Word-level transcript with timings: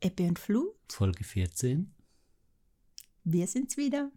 Ebbe 0.00 0.28
und 0.28 0.38
Flut. 0.38 0.74
Folge 0.90 1.24
14. 1.24 1.92
Wir 3.24 3.46
sind's 3.46 3.76
wieder. 3.76 4.10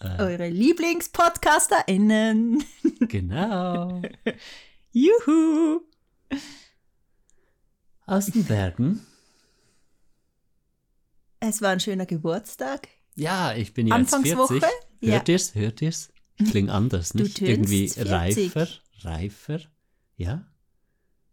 Äh, 0.00 0.22
Eure 0.22 0.48
LieblingspodcasterInnen. 0.48 2.62
genau. 3.00 4.00
Juhu. 4.92 5.80
Aus 8.06 8.26
den 8.26 8.44
Bergen. 8.44 9.04
Es 11.40 11.60
war 11.60 11.70
ein 11.70 11.80
schöner 11.80 12.06
Geburtstag. 12.06 12.86
Ja, 13.16 13.52
ich 13.54 13.74
bin 13.74 13.88
jetzt 13.88 13.94
Anfangswoche? 13.94 14.60
40. 14.60 14.70
Ja. 15.00 15.14
Hört 15.14 15.28
ihr's? 15.28 15.54
Hört 15.54 15.82
ihr's? 15.82 16.12
Ich 16.38 16.50
klinge 16.50 16.72
anders, 16.72 17.14
nicht? 17.14 17.40
Irgendwie 17.40 17.88
40. 17.88 18.12
reifer, 18.12 18.68
reifer. 19.00 19.60
Ja, 20.16 20.46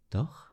doch. 0.10 0.53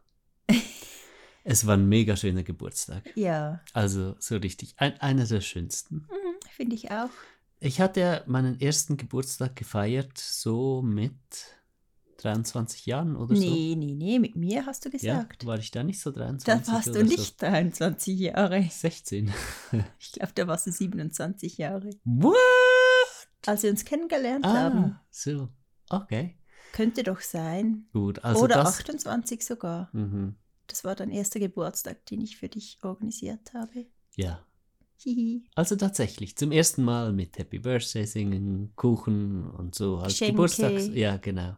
Es 1.50 1.66
war 1.66 1.76
ein 1.76 1.88
mega 1.88 2.16
schöner 2.16 2.42
Geburtstag. 2.42 3.10
Ja, 3.16 3.60
Also 3.72 4.14
so 4.18 4.36
richtig. 4.36 4.74
Ein, 4.78 5.00
einer 5.00 5.24
der 5.26 5.40
schönsten. 5.40 6.06
mhm, 6.08 6.36
finde 6.50 6.76
ich 6.76 6.90
auch. 6.90 7.10
Ich 7.58 7.80
hatte 7.80 8.00
ja 8.00 8.22
meinen 8.26 8.60
ersten 8.60 8.96
Geburtstag 8.96 9.56
gefeiert, 9.56 10.16
so 10.16 10.80
mit 10.80 11.12
23 12.18 12.86
Jahren 12.86 13.16
oder 13.16 13.34
so. 13.34 13.42
Nee, 13.42 13.74
nee, 13.76 13.94
nee, 13.94 14.18
mit 14.18 14.36
mir 14.36 14.66
hast 14.66 14.84
du 14.84 14.90
Ja, 14.90 15.22
gesagt. 15.22 15.46
war 15.46 15.58
ich 15.58 15.70
da 15.70 15.82
nicht 15.82 16.00
so 16.00 16.10
23 16.10 16.66
da 16.66 16.72
warst 16.72 16.94
du 16.94 17.02
nicht 17.04 17.40
23 17.42 18.18
Jahre. 18.18 18.62
So 18.62 18.68
16. 18.80 19.32
Ich 19.98 20.12
glaube, 20.12 20.32
da 20.34 20.46
warst 20.46 20.66
du 20.66 20.72
27 20.72 21.58
Jahre. 21.58 21.90
What? 22.04 22.36
Als 23.46 23.62
wir 23.62 23.70
uns 23.70 23.84
kennengelernt 23.84 24.46
haben. 24.46 24.78
Ah, 24.78 25.04
so. 25.10 25.48
Okay. 25.88 26.36
Könnte 26.72 27.02
doch 27.02 27.20
sein. 27.20 27.86
Gut, 27.92 28.22
also 28.24 28.44
Oder 28.44 28.56
das. 28.56 28.78
28 28.78 29.44
sogar. 29.44 29.88
Mhm. 29.92 30.36
Das 30.70 30.84
war 30.84 30.94
dein 30.94 31.10
erster 31.10 31.40
Geburtstag, 31.40 32.06
den 32.06 32.20
ich 32.20 32.36
für 32.36 32.48
dich 32.48 32.78
organisiert 32.82 33.52
habe. 33.54 33.86
Ja. 34.16 34.44
Hihi. 35.02 35.44
Also 35.54 35.76
tatsächlich, 35.76 36.36
zum 36.36 36.52
ersten 36.52 36.84
Mal 36.84 37.12
mit 37.12 37.38
Happy 37.38 37.58
Birthday 37.58 38.06
singen, 38.06 38.72
Kuchen 38.76 39.50
und 39.50 39.74
so. 39.74 39.96
Als 39.98 40.12
Geschenke. 40.12 40.32
Geburtstags. 40.32 40.88
Ja, 40.92 41.16
genau. 41.16 41.56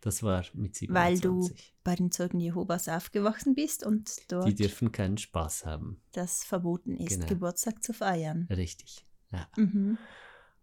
Das 0.00 0.22
war 0.22 0.44
mit 0.52 0.74
27. 0.76 0.90
Weil 0.94 1.18
du 1.20 1.48
bei 1.84 1.94
den 1.94 2.10
Zeugen 2.10 2.40
Jehovas 2.40 2.88
aufgewachsen 2.88 3.54
bist 3.54 3.84
und 3.86 4.16
Die 4.18 4.26
dort 4.28 4.58
dürfen 4.58 4.92
keinen 4.92 5.16
Spaß 5.16 5.64
haben. 5.64 6.00
das 6.12 6.44
verboten 6.44 6.96
ist, 6.96 7.08
Genau. 7.10 7.26
Geburtstag 7.26 7.82
zu 7.82 7.92
feiern. 7.94 8.46
Richtig. 8.50 9.06
Ja. 9.30 9.48
Mhm. 9.56 9.96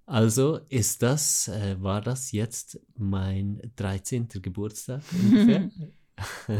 Also 0.05 0.57
ist 0.69 1.01
das, 1.03 1.47
äh, 1.47 1.81
war 1.81 2.01
das 2.01 2.31
jetzt 2.31 2.79
mein 2.97 3.61
13. 3.75 4.27
Geburtstag 4.41 5.01
ungefähr. 5.13 5.69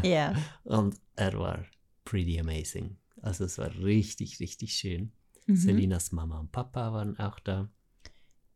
Ja, 0.03 0.35
Und 0.63 0.95
er 1.15 1.33
war 1.39 1.65
pretty 2.05 2.39
amazing. 2.39 2.97
Also 3.21 3.43
es 3.45 3.57
war 3.57 3.73
richtig, 3.75 4.39
richtig 4.39 4.73
schön. 4.73 5.11
mhm. 5.47 5.55
Selinas 5.55 6.11
Mama 6.11 6.39
und 6.39 6.52
Papa 6.52 6.93
waren 6.93 7.17
auch 7.19 7.39
da. 7.39 7.69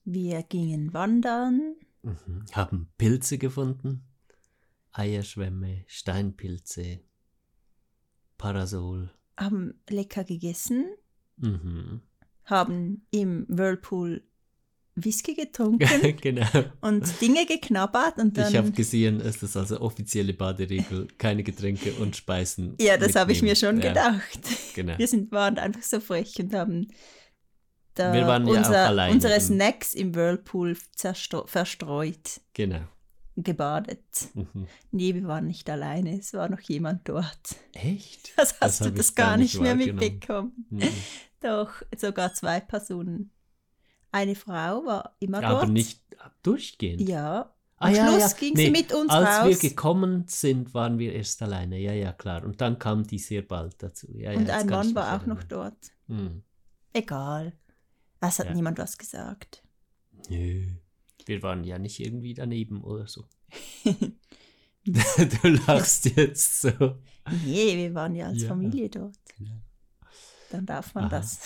wir 0.05 0.43
gingen 0.43 0.93
wandern. 0.93 1.75
Mhm. 2.01 2.45
Haben 2.51 2.89
Pilze 2.97 3.37
gefunden. 3.37 4.03
Eierschwämme, 4.91 5.83
Steinpilze, 5.87 6.99
Parasol. 8.37 9.09
haben 9.37 9.73
lecker 9.89 10.23
gegessen, 10.23 10.85
Mhm. 11.37 12.01
haben 12.45 13.05
im 13.09 13.45
Whirlpool 13.49 14.23
Whisky 14.95 15.33
getrunken 15.33 16.17
genau. 16.21 16.45
und 16.81 17.19
Dinge 17.21 17.45
geknabbert 17.45 18.17
und 18.19 18.37
Ich 18.37 18.43
habe 18.55 18.67
dann. 18.67 18.73
gesehen, 18.73 19.19
es 19.21 19.41
ist 19.41 19.57
also 19.57 19.81
offizielle 19.81 20.33
Baderegel, 20.33 21.07
keine 21.17 21.43
Getränke 21.43 21.93
und 21.93 22.15
Speisen. 22.15 22.75
Ja, 22.79 22.97
das 22.97 23.15
habe 23.15 23.31
ich 23.31 23.41
mir 23.41 23.55
schon. 23.55 23.81
Ja, 23.81 23.89
gedacht. 23.89 24.39
Genau. 24.75 24.97
Wir 24.97 25.07
sind, 25.07 25.31
waren 25.31 25.57
einfach 25.57 25.81
so 25.83 25.99
frech 25.99 26.35
und 26.39 26.53
haben 26.53 26.87
da 27.95 28.13
Wir 28.13 28.25
waren 28.27 28.45
ja 28.47 28.53
auch 28.53 28.57
unser, 28.57 28.87
alleine 28.87 29.13
unsere 29.13 29.39
Snacks 29.39 29.93
im 29.93 30.15
Whirlpool 30.15 30.75
verstreut, 31.45 32.41
Genau. 32.53 32.81
gebadet. 33.35 33.99
Mhm. 34.33 34.67
Nee, 34.91 35.15
wir 35.15 35.25
waren 35.25 35.47
nicht 35.47 35.69
alleine, 35.69 36.19
es 36.19 36.33
war 36.33 36.49
noch 36.49 36.61
jemand 36.61 37.07
dort. 37.09 37.55
Echt? 37.73 38.31
Das 38.37 38.57
Das 38.59 38.61
hast 38.61 38.79
du 38.81 38.85
hab 38.85 38.91
ich 38.93 38.97
das 38.97 39.15
gar 39.15 39.27
gar 39.29 39.37
nicht 39.37 39.59
mehr 39.59 39.75
mitbekommen. 39.75 40.67
Mhm. 40.69 40.83
Doch, 41.41 41.69
sogar 41.97 42.33
zwei 42.33 42.59
Personen. 42.61 43.31
Eine 44.13 44.35
Frau 44.35 44.85
war 44.85 45.15
immer 45.19 45.41
dort. 45.41 45.63
Aber 45.63 45.67
nicht 45.67 46.01
durchgehend. 46.43 47.01
Ja. 47.01 47.51
Ah, 47.77 47.87
Am 47.87 47.95
ja, 47.95 48.07
Schluss 48.07 48.31
ja. 48.31 48.37
ging 48.37 48.53
Nee, 48.53 48.65
sie 48.65 48.71
mit 48.71 48.93
uns 48.93 49.09
Als 49.09 49.27
raus. 49.27 49.47
wir 49.61 49.69
gekommen 49.69 50.25
sind, 50.27 50.73
waren 50.73 50.99
wir 50.99 51.13
erst 51.13 51.41
alleine. 51.41 51.79
Ja, 51.79 51.91
ja, 51.93 52.13
klar. 52.13 52.43
Und 52.45 52.61
dann 52.61 52.79
kam 52.79 53.05
die 53.05 53.17
sehr 53.19 53.41
bald 53.41 53.81
dazu. 53.81 54.07
Ja, 54.15 54.31
ja, 54.31 54.37
und 54.37 54.49
ein 54.49 54.67
Mann 54.67 54.95
war 54.95 55.17
auch 55.19 55.25
noch 55.25 55.43
dort. 55.43 55.91
Mhm. 56.07 56.43
Egal. 56.93 57.53
Es 58.21 58.39
hat 58.39 58.45
Ja. 58.47 58.53
niemand 58.53 58.77
was 58.77 58.97
gesagt. 58.97 59.63
Nö. 60.29 60.65
Wir 61.25 61.41
waren 61.41 61.63
ja 61.63 61.77
nicht 61.79 61.99
irgendwie 61.99 62.33
daneben 62.35 62.83
oder 62.83 63.07
so. 63.07 63.25
du 64.85 65.47
lachst 65.67 66.05
jetzt 66.15 66.61
so. 66.61 66.69
nee, 67.45 67.75
wir 67.77 67.93
waren 67.95 68.15
ja 68.15 68.27
als 68.27 68.43
Ja. 68.43 68.49
Familie 68.49 68.89
dort. 68.89 69.17
Dann 70.51 70.65
darf 70.65 70.93
man 70.93 71.05
Aha. 71.05 71.09
das. 71.17 71.39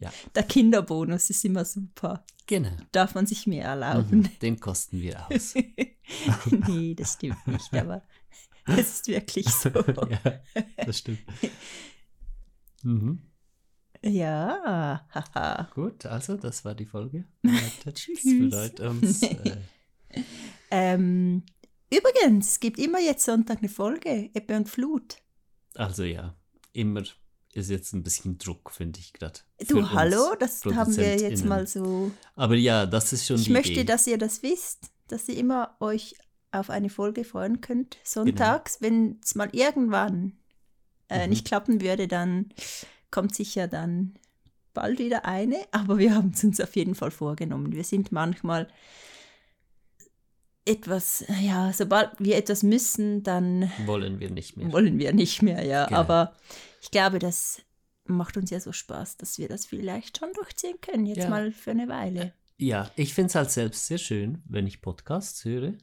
Ja. 0.00 0.12
Der 0.34 0.42
Kinderbonus 0.44 1.30
ist 1.30 1.44
immer 1.44 1.64
super. 1.64 2.24
Genau. 2.46 2.70
Darf 2.92 3.14
man 3.14 3.26
sich 3.26 3.46
mehr 3.46 3.64
erlauben. 3.66 4.20
Mhm. 4.20 4.38
Den 4.40 4.58
kosten 4.60 5.00
wir 5.00 5.26
aus. 5.30 5.54
nee, 6.68 6.94
das 6.94 7.14
stimmt 7.14 7.46
nicht, 7.46 7.72
aber 7.74 8.02
es 8.66 8.78
ist 8.94 9.06
wirklich 9.08 9.48
so. 9.48 9.68
ja, 9.70 10.40
das 10.84 10.98
stimmt. 10.98 11.20
Mhm. 12.82 13.22
Ja, 14.02 15.06
haha. 15.12 15.68
Gut, 15.74 16.06
also 16.06 16.36
das 16.36 16.64
war 16.64 16.74
die 16.74 16.86
Folge. 16.86 17.26
Tschüss. 17.92 18.22
Bedeutet 18.24 18.80
uns. 18.80 19.22
Äh, 19.22 19.56
Ähm, 20.72 21.42
übrigens, 21.92 22.48
es 22.52 22.60
gibt 22.60 22.78
immer 22.78 22.98
jetzt 23.00 23.24
Sonntag 23.24 23.58
eine 23.58 23.68
Folge, 23.68 24.30
Ebbe 24.34 24.56
und 24.56 24.68
Flut. 24.68 25.16
also 25.74 26.02
ja, 26.04 26.34
immer 26.72 27.02
ist 27.52 27.70
jetzt 27.70 27.92
ein 27.92 28.02
bisschen 28.02 28.38
Druck, 28.38 28.70
finde 28.70 29.00
ich 29.00 29.12
gerade. 29.12 29.40
Du, 29.68 29.90
hallo, 29.90 30.34
das 30.38 30.64
haben 30.64 30.96
wir 30.96 31.16
jetzt 31.16 31.44
mal 31.44 31.66
so. 31.66 32.10
Aber 32.36 32.54
ja, 32.54 32.86
das 32.86 33.12
ist 33.12 33.26
schon 33.26 33.36
Ich 33.40 33.50
möchte, 33.50 33.72
Idee. 33.72 33.84
dass 33.84 34.06
ihr 34.06 34.18
das 34.18 34.42
wisst, 34.42 34.90
dass 35.08 35.28
ihr 35.28 35.36
immer 35.36 35.76
euch 35.80 36.14
auf 36.52 36.70
eine 36.70 36.88
Folge 36.90 37.24
freuen 37.24 37.60
könnt, 37.60 37.92
Genau. 37.94 38.04
sonntags. 38.04 38.80
Wenn 38.80 39.18
es 39.24 39.34
mal 39.34 39.48
irgendwann 39.52 40.32
äh, 41.08 41.24
Mhm. 41.24 41.30
nicht 41.30 41.44
klappen 41.46 41.80
würde, 41.80 42.06
dann 42.08 42.50
kommt 43.10 43.34
sicher 43.34 43.66
dann 43.66 44.14
bald 44.74 44.98
wieder 45.00 45.24
eine. 45.24 45.56
Aber 45.72 45.98
wir 45.98 46.14
haben 46.14 46.30
es 46.34 46.44
uns 46.44 46.60
auf 46.60 46.76
jeden 46.76 46.94
Fall 46.94 47.10
vorgenommen. 47.10 47.72
Wir 47.72 47.82
sind 47.84 48.12
manchmal 48.12 48.68
etwas, 50.64 51.24
ja, 51.40 51.72
sobald 51.72 52.10
wir 52.18 52.36
etwas 52.36 52.62
müssen, 52.62 53.22
dann 53.24 53.72
Wollen 53.86 54.20
wir 54.20 54.30
nicht 54.30 54.56
mehr. 54.56 54.72
wollen 54.72 54.98
wir 54.98 55.12
nicht 55.12 55.42
mehr, 55.42 55.64
ja. 55.64 55.86
Genau. 55.86 55.98
Aber 56.00 56.36
ich 56.80 56.90
glaube, 56.90 57.18
das 57.18 57.62
macht 58.04 58.36
uns 58.36 58.50
ja 58.50 58.58
so 58.60 58.72
Spaß, 58.72 59.16
dass 59.18 59.38
wir 59.38 59.48
das 59.48 59.66
vielleicht 59.66 60.18
schon 60.18 60.32
durchziehen 60.32 60.80
können, 60.80 61.06
jetzt 61.06 61.18
Ja. 61.18 61.30
mal 61.30 61.52
für 61.52 61.70
eine 61.72 61.88
Weile. 61.88 62.32
Ja, 62.58 62.90
ich 62.96 63.14
finde 63.14 63.28
es 63.28 63.34
halt 63.34 63.50
selbst 63.50 63.86
sehr 63.86 63.98
schön, 63.98 64.42
wenn 64.46 64.66
ich 64.66 64.82
Podcasts 64.82 65.44
höre, 65.44 65.74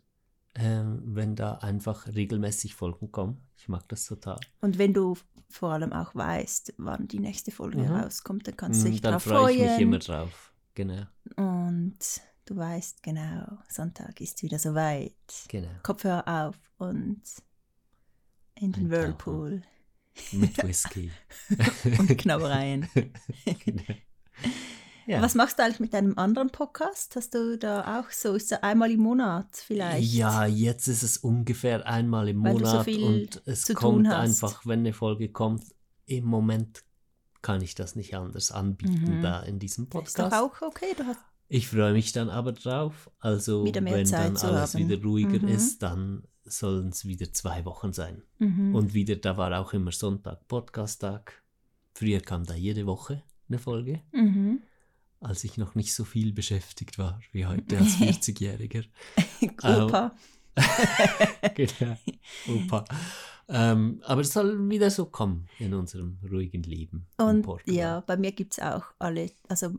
ähm, 0.56 1.02
wenn 1.06 1.36
da 1.36 1.54
einfach 1.56 2.08
regelmäßig 2.08 2.76
Folgen 2.76 3.12
kommen. 3.12 3.42
Ich 3.58 3.68
mag 3.68 3.88
das 3.90 4.06
total. 4.06 4.40
Und 4.62 4.78
wenn 4.78 4.94
du 4.94 5.16
vor 5.50 5.72
allem 5.72 5.94
auch 5.94 6.14
weißt, 6.14 6.74
wann 6.78 7.08
die 7.08 7.20
nächste 7.20 7.52
Folge 7.52 7.78
Mhm. 7.80 7.96
rauskommt, 7.96 8.48
dann 8.48 8.58
kannst 8.58 8.84
du 8.84 8.90
Mm, 8.90 8.92
dich 8.92 9.02
Dann 9.02 9.12
darauf 9.12 9.24
freue 9.24 9.52
ich 9.54 9.58
mich 9.60 9.68
freuen. 9.72 9.82
immer 9.82 10.00
drauf. 10.00 10.54
Genau, 10.76 11.04
Und 11.36 11.98
du 12.46 12.56
weißt 12.56 13.02
genau, 13.02 13.58
Sonntag 13.70 14.22
ist 14.22 14.44
wieder 14.44 14.60
soweit. 14.60 15.16
genau. 15.48 15.70
Kopfhörer 15.84 16.48
auf 16.48 16.56
und 16.78 17.22
in 18.56 18.72
den 18.74 18.84
Eintauchen. 18.84 18.92
Whirlpool 18.92 19.62
Mit 20.32 20.58
Whisky. 20.68 21.12
und 21.98 22.18
Knabbereien. 22.18 22.88
genau. 23.66 23.84
Ja. 25.10 25.22
Was 25.22 25.36
machst 25.36 25.58
du 25.58 25.64
eigentlich 25.64 25.80
mit 25.80 25.94
deinem 25.94 26.18
anderen 26.18 26.50
Podcast? 26.50 27.16
Hast 27.16 27.34
du 27.34 27.58
da 27.58 27.98
auch 28.02 28.12
so, 28.12 28.34
ist 28.34 28.52
er 28.52 28.66
einmal 28.66 28.92
im 28.92 29.00
Monat 29.00 29.48
vielleicht? 29.56 30.12
Ja, 30.14 30.46
jetzt 30.46 30.90
ist 30.90 31.02
es 31.02 31.16
ungefähr 31.16 31.88
einmal 31.88 32.28
im 32.28 32.44
Weil 32.44 32.56
so 32.58 32.66
Monat 32.66 32.84
viel 32.84 33.04
und 33.04 33.42
es 33.46 33.74
kommt 33.74 34.06
einfach, 34.10 34.66
wenn 34.66 34.80
eine 34.80 34.92
Folge 34.92 35.30
kommt. 35.30 35.64
Im 36.08 36.26
Moment 36.26 36.84
kann 37.42 37.62
ich 37.62 37.74
das 37.74 37.96
nicht 37.96 38.16
anders 38.18 38.52
anbieten 38.52 39.20
Mhm. 39.20 39.22
da 39.22 39.40
in 39.44 39.60
diesem 39.60 39.86
Ist 39.86 39.94
doch 39.94 40.30
Podcast. 40.30 40.34
auch 40.34 40.62
okay. 40.62 40.94
Ich 41.48 41.70
freue 41.70 41.94
mich 41.94 42.12
dann 42.12 42.30
aber 42.30 42.52
drauf. 42.52 43.10
Also 43.20 43.64
wenn 43.64 44.06
Zeit 44.06 44.26
dann 44.26 44.36
alles 44.36 44.74
haben. 44.74 44.90
wieder 44.90 45.02
ruhiger 45.02 45.40
Mhm. 45.40 45.48
ist, 45.48 45.82
dann 45.84 46.24
sollen 46.50 46.90
es 46.90 47.06
wieder 47.06 47.32
zwei 47.34 47.66
Wochen 47.66 47.94
sein. 47.94 48.24
mhm. 48.40 48.76
Und 48.76 48.94
wieder, 48.94 49.16
da 49.16 49.38
war 49.38 49.60
auch 49.60 49.74
immer 49.74 49.92
Sonntag, 49.92 50.48
Podcast-Tag. 50.48 51.44
Früher 51.94 52.22
kam 52.22 52.46
da 52.46 52.56
jede 52.56 52.86
Woche 52.86 53.24
eine 53.50 53.60
Folge, 53.60 54.02
mhm. 54.12 54.62
als 55.20 55.44
ich 55.44 55.58
noch 55.58 55.76
nicht 55.76 55.94
so 55.94 56.04
viel 56.04 56.34
beschäftigt 56.34 56.98
war 56.98 57.20
wie 57.32 57.46
heute 57.46 57.78
als 57.78 57.96
40-Jähriger. 57.98 58.86
Opa. 59.64 60.16
genau. 61.56 61.98
Opa. 62.48 62.86
Ähm, 63.50 64.02
aber 64.04 64.22
es 64.22 64.34
soll 64.34 64.70
wieder 64.70 64.90
so 64.90 65.06
kommen 65.06 65.48
in 65.60 65.74
unserem 65.74 66.18
ruhigen 66.30 66.64
Leben. 66.64 67.08
Und 67.18 67.48
ja, 67.66 68.02
bei 68.02 68.18
mir 68.18 68.32
gibt 68.32 68.54
es 68.54 68.60
auch 68.60 68.86
alle, 69.00 69.32
also 69.48 69.74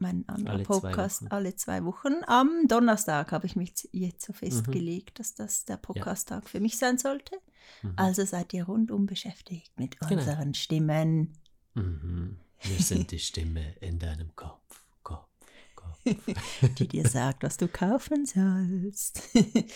mein 0.00 0.24
anderer 0.28 0.54
Alle 0.54 0.64
zwei 0.64 0.80
Podcast 0.80 1.22
Wochen. 1.22 1.30
alle 1.32 1.54
zwei 1.56 1.84
Wochen. 1.84 2.12
Am 2.26 2.66
Donnerstag 2.68 3.32
habe 3.32 3.46
ich 3.46 3.56
mich 3.56 3.72
jetzt 3.92 4.26
so 4.26 4.32
Mhm. 4.32 4.36
festgelegt, 4.36 5.18
dass 5.20 5.34
das 5.34 5.64
der 5.64 5.76
Podcast-Tag 5.76 6.48
für 6.48 6.60
mich 6.60 6.78
sein 6.78 6.96
sollte. 6.98 7.36
Mhm. 7.82 7.92
Also 7.96 8.24
seid 8.24 8.52
ihr 8.54 8.64
rundum 8.64 9.06
beschäftigt 9.06 9.72
mit 9.78 9.98
Genau. 10.00 10.14
unseren 10.20 10.54
Stimmen. 10.54 11.34
Mhm. 11.74 12.38
Wir 12.62 12.78
sind 12.78 13.10
die 13.10 13.18
Stimme 13.18 13.74
in 13.80 13.98
deinem 13.98 14.34
Kopf. 14.36 14.82
Kopf, 15.02 15.26
Kopf. 15.74 15.98
die 16.78 16.88
dir 16.88 17.06
sagt, 17.08 17.42
was 17.42 17.56
du 17.58 17.68
kaufen 17.68 18.24
sollst. 18.26 19.22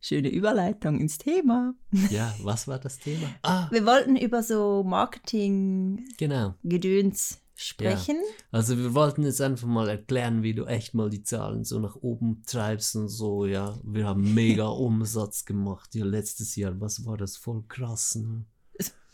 Schöne 0.00 0.28
Überleitung 0.28 1.00
ins 1.00 1.18
Thema. 1.18 1.74
Ja, 2.10 2.34
was 2.42 2.66
war 2.68 2.78
das 2.78 2.98
Thema? 2.98 3.28
Ah, 3.42 3.68
Wir 3.70 3.84
wollten 3.86 4.16
über 4.16 4.42
so 4.42 4.82
Marketing-Gedöns 4.84 7.40
sprechen. 7.56 8.16
Also 8.50 8.76
wir 8.78 8.94
wollten 8.94 9.24
jetzt 9.24 9.40
einfach 9.40 9.66
mal 9.66 9.88
erklären, 9.88 10.42
wie 10.42 10.54
du 10.54 10.66
echt 10.66 10.94
mal 10.94 11.10
die 11.10 11.22
Zahlen 11.22 11.64
so 11.64 11.78
nach 11.78 11.96
oben 11.96 12.42
treibst 12.46 12.96
und 12.96 13.08
so, 13.08 13.46
ja. 13.46 13.78
Wir 13.82 14.06
haben 14.06 14.34
mega 14.34 14.66
Umsatz 14.66 15.44
gemacht, 15.44 15.94
ja, 15.94 16.04
letztes 16.04 16.54
Jahr. 16.56 16.80
Was 16.80 17.04
war 17.06 17.16
das? 17.16 17.36
Voll 17.36 17.64
krass. 17.68 18.14
Ne? 18.16 18.44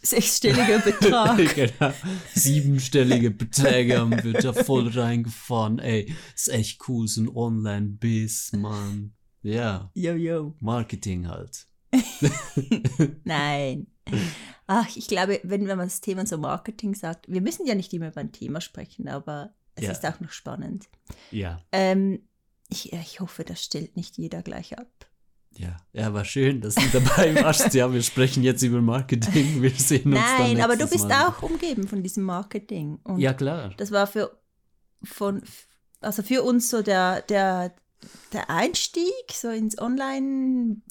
Sechsstelliger 0.02 0.78
Betrag. 0.84 1.38
genau. 1.54 1.92
Siebenstellige 2.34 3.30
Beträge 3.30 4.00
haben 4.00 4.22
wir 4.22 4.32
da 4.32 4.52
voll 4.52 4.88
reingefahren. 4.88 5.78
Ey, 5.78 6.12
ist 6.34 6.48
echt 6.48 6.88
cool, 6.88 7.06
so 7.06 7.22
ein 7.22 7.28
Online-Biss, 7.28 8.52
Mann. 8.54 9.12
Ja, 9.42 9.90
yo, 9.94 10.14
yo. 10.14 10.56
Marketing 10.60 11.28
halt. 11.28 11.66
Nein. 13.24 13.86
Ach, 14.74 14.96
ich 14.96 15.06
glaube, 15.06 15.40
wenn 15.42 15.66
man 15.66 15.78
das 15.80 16.00
Thema 16.00 16.24
so 16.26 16.38
Marketing 16.38 16.94
sagt, 16.94 17.30
wir 17.30 17.40
müssen 17.42 17.66
ja 17.66 17.74
nicht 17.74 17.92
immer 17.92 18.08
über 18.08 18.20
ein 18.20 18.32
Thema 18.32 18.60
sprechen, 18.62 19.06
aber 19.08 19.52
es 19.74 19.84
Ja. 19.84 19.92
ist 19.92 20.04
auch 20.06 20.18
noch 20.20 20.30
spannend. 20.32 20.88
Ja, 21.30 21.60
Ähm, 21.72 22.26
ich, 22.70 22.92
ich 22.92 23.20
hoffe, 23.20 23.44
das 23.44 23.62
stellt 23.62 23.96
nicht 23.96 24.16
jeder 24.16 24.42
gleich 24.42 24.78
ab. 24.78 24.88
ja. 25.56 25.76
Ja, 25.92 26.14
war 26.14 26.24
schön, 26.24 26.62
dass 26.62 26.74
du 26.76 26.86
dabei 26.92 27.34
warst. 27.44 27.74
Ja, 27.74 27.92
wir 27.92 28.02
sprechen 28.02 28.42
jetzt 28.42 28.62
über 28.62 28.80
Marketing. 28.80 29.60
Wir 29.60 29.70
sehen 29.70 30.12
uns 30.14 30.22
dann 30.38 30.52
Nein, 30.54 30.60
aber 30.62 30.76
du 30.76 30.86
bist 30.88 31.06
Mal. 31.06 31.26
auch 31.28 31.42
umgeben 31.42 31.86
von 31.86 32.02
diesem 32.02 32.24
Marketing. 32.24 32.98
Und 33.04 33.18
Ja, 33.20 33.34
klar. 33.34 33.74
das 33.76 33.90
war 33.90 34.06
für, 34.06 34.40
von, 35.04 35.42
also 36.00 36.22
für 36.22 36.42
uns 36.42 36.70
so 36.70 36.80
der, 36.80 37.20
der, 37.22 37.74
der 38.32 38.50
Einstieg 38.50 39.12
so 39.32 39.48
ins. 39.48 39.76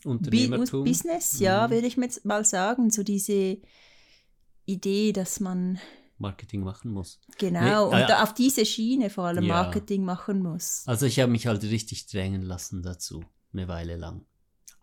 Online-Business, 0.06 1.40
ja, 1.40 1.68
Mhm. 1.68 1.72
würde 1.72 1.88
ich 1.88 1.98
mir 1.98 2.06
jetzt 2.06 2.26
mal 2.26 2.44
sagen. 2.46 2.90
So 2.90 3.04
diese 3.04 3.58
Idee, 4.66 5.12
dass 5.14 5.40
man 5.40 5.80
Marketing 6.18 6.62
machen 6.64 6.92
muss. 6.92 7.20
genau 7.38 7.90
Nee, 7.90 7.96
und 7.96 8.02
äh, 8.04 8.08
da 8.08 8.24
auf 8.24 8.34
diese 8.34 8.66
Schiene 8.66 9.10
vor 9.10 9.26
allem 9.26 9.44
ja. 9.46 9.64
Marketing 9.64 10.04
machen 10.06 10.42
muss. 10.44 10.84
Also 10.86 11.06
ich 11.08 11.20
habe 11.20 11.32
mich 11.32 11.48
halt 11.48 11.64
richtig 11.64 12.06
drängen 12.08 12.44
lassen 12.44 12.84
dazu, 12.84 13.24
eine 13.54 13.68
Weile 13.68 13.98
lang. 13.98 14.26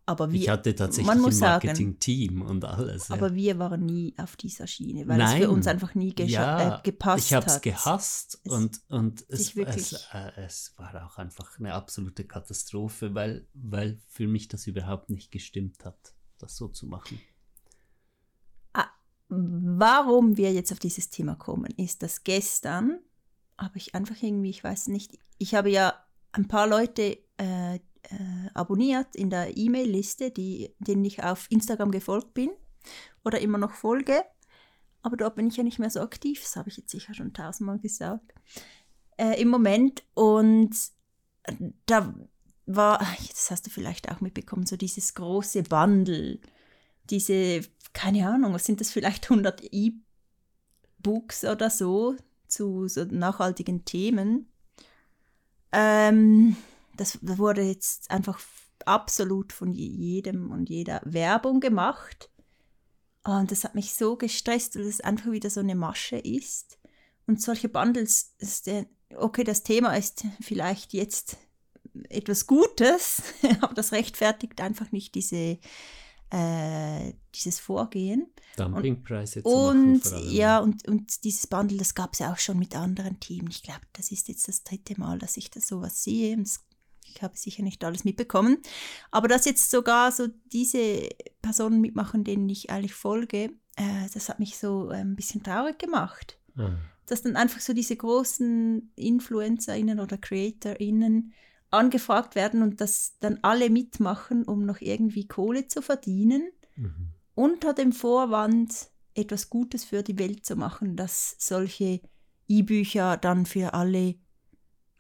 Aber 0.09 0.33
wir, 0.33 0.41
ich 0.41 0.49
hatte 0.49 0.75
tatsächlich 0.75 1.13
ein 1.13 1.39
Marketing-Team 1.39 2.41
und 2.41 2.65
alles. 2.65 3.09
Ja. 3.09 3.17
aber 3.17 3.35
wir 3.35 3.59
waren 3.59 3.85
nie 3.85 4.15
auf 4.17 4.37
dieser 4.37 4.67
Schiene, 4.67 5.07
weil 5.07 5.21
es 5.21 5.33
für 5.33 5.41
Nein. 5.41 5.49
uns 5.51 5.67
einfach 5.67 5.95
nie 5.95 6.15
ja, 6.21 6.79
äh, 6.79 6.83
gepasst 6.83 7.27
ich 7.27 7.35
habe 7.35 7.45
es 7.45 7.57
hat. 7.57 7.63
gehasst 7.63 8.41
und, 8.45 8.81
und 8.89 9.23
es, 9.29 9.55
es, 9.55 9.93
äh, 10.15 10.33
es 10.37 10.73
war 10.79 11.07
auch 11.07 11.19
einfach 11.19 11.59
eine 11.59 11.75
absolute 11.75 12.25
Katastrophe, 12.25 13.15
weil, 13.15 13.47
weil 13.53 14.01
für 14.09 14.27
mich 14.27 14.49
das 14.49 14.67
überhaupt 14.67 15.11
nicht 15.11 15.31
gestimmt 15.31 15.85
hat, 15.85 16.15
das 16.39 16.57
so 16.57 16.69
zu 16.69 16.87
machen. 16.87 17.21
Warum 19.29 20.39
wir 20.39 20.55
jetzt 20.55 20.73
auf 20.73 20.79
dieses 20.79 21.11
Thema 21.11 21.35
kommen, 21.35 21.71
ist, 21.77 22.03
dass 22.03 22.25
gestern 22.25 22.99
habe 23.59 23.77
ich 23.77 23.95
einfach 23.95 24.17
irgendwie, 24.23 24.49
ich 24.49 24.65
weiß 24.65 24.89
nicht, 24.89 25.19
ich 25.37 25.55
habe 25.55 25.69
ja 25.69 25.93
ein 26.33 26.49
paar 26.49 26.67
Leute 26.67 27.19
äh, 27.37 27.79
äh, 28.11 28.51
abonniert 28.55 29.15
in 29.15 29.31
der 29.31 29.57
E-Mail-Liste, 29.57 30.31
denen 30.31 31.05
ich 31.05 31.23
auf 31.23 31.47
Instagram 31.51 31.91
gefolgt 31.91 32.35
bin 32.35 32.51
oder 33.25 33.41
immer 33.41 33.59
noch 33.59 33.73
folge. 33.73 34.23
Aber 35.03 35.17
dort 35.17 35.37
bin 35.37 35.49
ich 35.49 35.57
ja 35.57 35.63
nicht 35.63 35.79
mehr 35.79 35.91
so 35.91 36.01
aktiv, 36.01 36.41
das 36.43 36.57
habe 36.57 36.69
ich 36.69 36.77
jetzt 36.77 36.91
sicher 36.91 37.15
schon 37.15 37.33
tausendmal 37.33 37.79
gesagt. 37.79 38.35
Äh, 39.17 39.41
Im 39.41 39.49
Moment 39.49 40.03
und 40.15 40.75
da 41.87 42.15
war, 42.67 42.99
das 43.29 43.51
hast 43.51 43.67
du 43.67 43.71
vielleicht 43.71 44.11
auch 44.11 44.21
mitbekommen, 44.21 44.67
so 44.67 44.77
dieses 44.77 45.15
große 45.15 45.63
Bundle, 45.63 46.39
diese, 47.11 47.63
keine 47.93 48.29
Ahnung, 48.29 48.53
was 48.53 48.65
sind 48.65 48.81
das 48.81 48.91
vielleicht 48.91 49.31
100 49.31 49.63
E-Books 49.73 51.45
oder 51.45 51.71
so 51.71 52.17
zu 52.47 52.89
so 52.89 53.05
nachhaltigen 53.05 53.85
Themen. 53.85 54.51
Ähm, 55.73 56.57
das 56.99 57.19
wurde 57.23 57.63
jetzt 57.63 58.11
einfach 58.11 58.39
absolut 58.85 59.53
von 59.53 59.73
jedem 59.73 60.51
und 60.51 60.69
jeder 60.69 61.01
Werbung 61.05 61.61
gemacht. 61.61 62.31
Und 63.25 63.51
das 63.51 63.65
hat 63.65 63.75
mich 63.75 63.95
so 63.95 64.17
gestresst, 64.17 64.77
weil 64.77 64.87
es 64.87 65.01
einfach 65.01 65.31
wieder 65.31 65.51
so 65.51 65.61
eine 65.61 65.75
Masche 65.75 66.17
ist. 66.17 66.79
Und 67.27 67.43
solche 67.43 67.69
Bundles, 67.69 68.35
der, 68.65 68.87
okay, 69.17 69.45
das 69.45 69.63
Thema 69.63 69.95
ist 69.97 70.25
vielleicht 70.41 70.95
jetzt 70.95 71.37
etwas 72.09 72.47
Gutes, 72.47 73.23
aber 73.61 73.75
das 73.75 73.93
rechtfertigt 73.93 74.61
einfach 74.61 74.93
nicht 74.93 75.15
diese, 75.15 75.59
äh, 76.31 77.13
dieses 77.35 77.61
Vorgehen. 77.61 78.29
Dumpingpreise 78.57 79.43
zu 79.43 79.49
machen 79.49 79.95
Und 79.95 80.07
allem. 80.07 80.31
ja, 80.31 80.59
und, 80.61 80.89
und 80.89 81.25
dieses 81.25 81.47
Bundle, 81.47 81.79
das 81.79 81.95
gab 81.95 82.15
es 82.15 82.21
ja 82.21 82.33
auch 82.33 82.39
schon 82.39 82.59
mit 82.59 82.75
anderen 82.75 83.21
Themen. 83.21 83.49
Ich 83.51 83.63
glaube, 83.63 83.83
das 83.93 84.11
ist 84.11 84.29
jetzt 84.29 84.49
das 84.49 84.65
dritte 84.65 84.99
Mal, 84.99 85.19
dass 85.19 85.37
ich 85.37 85.51
das 85.51 85.69
sowas 85.69 86.03
sehe. 86.03 86.35
Und 86.37 86.45
das, 86.45 86.61
ich 87.19 87.23
habe 87.25 87.37
sicher 87.37 87.65
nicht 87.65 87.83
alles 87.85 88.05
mitbekommen. 88.05 88.59
Aber 89.11 89.27
dass 89.27 89.45
jetzt 89.45 89.71
sogar 89.71 90.13
so 90.13 90.29
diese 90.53 91.09
Personen 91.43 91.81
mitmachen, 91.81 92.23
denen 92.23 92.49
ich 92.49 92.71
eigentlich 92.71 92.95
folge, 92.95 93.51
äh, 93.77 94.09
das 94.15 94.29
hat 94.29 94.39
mich 94.39 94.57
so 94.57 94.91
äh, 94.91 94.99
ein 94.99 95.17
bisschen 95.17 95.43
traurig 95.43 95.79
gemacht. 95.81 96.39
Ah. 96.57 96.77
Dass 97.07 97.23
dann 97.23 97.35
einfach 97.37 97.61
so 97.61 97.73
diese 97.73 97.97
großen 97.97 98.93
InfluencerInnen 98.95 99.99
oder 99.99 100.17
CreatorInnen 100.17 101.33
angefragt 101.71 102.35
werden 102.37 102.63
und 102.63 102.81
dass 102.81 103.17
dann 103.19 103.41
alle 103.43 103.69
mitmachen, 103.69 104.45
um 104.45 104.65
noch 104.65 104.81
irgendwie 104.81 105.27
Kohle 105.27 105.67
zu 105.67 105.83
verdienen 105.83 106.51
Mhm. 106.77 107.09
unter 107.35 107.75
dem 107.75 107.93
Vorwand, 107.93 108.91
etwas 109.15 109.51
Gutes 109.51 109.83
für 109.83 110.05
die 110.05 110.17
Welt 110.21 110.47
zu 110.47 110.55
machen, 110.55 110.95
dass 110.95 111.35
solche 111.41 112.01
E-Bücher 112.47 113.17
dann 113.17 113.45
für 113.47 113.75
alle 113.75 114.15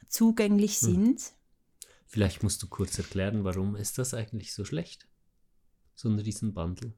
zugänglich 0.08 0.78
Hm. 0.80 0.88
sind. 0.88 1.32
Vielleicht 2.08 2.42
musst 2.42 2.62
du 2.62 2.68
kurz 2.68 2.98
erklären, 2.98 3.44
warum 3.44 3.76
ist 3.76 3.98
das 3.98 4.14
eigentlich 4.14 4.54
so 4.54 4.64
schlecht? 4.64 5.06
So 5.94 6.08
ein 6.08 6.18
Riesenbundle. 6.18 6.94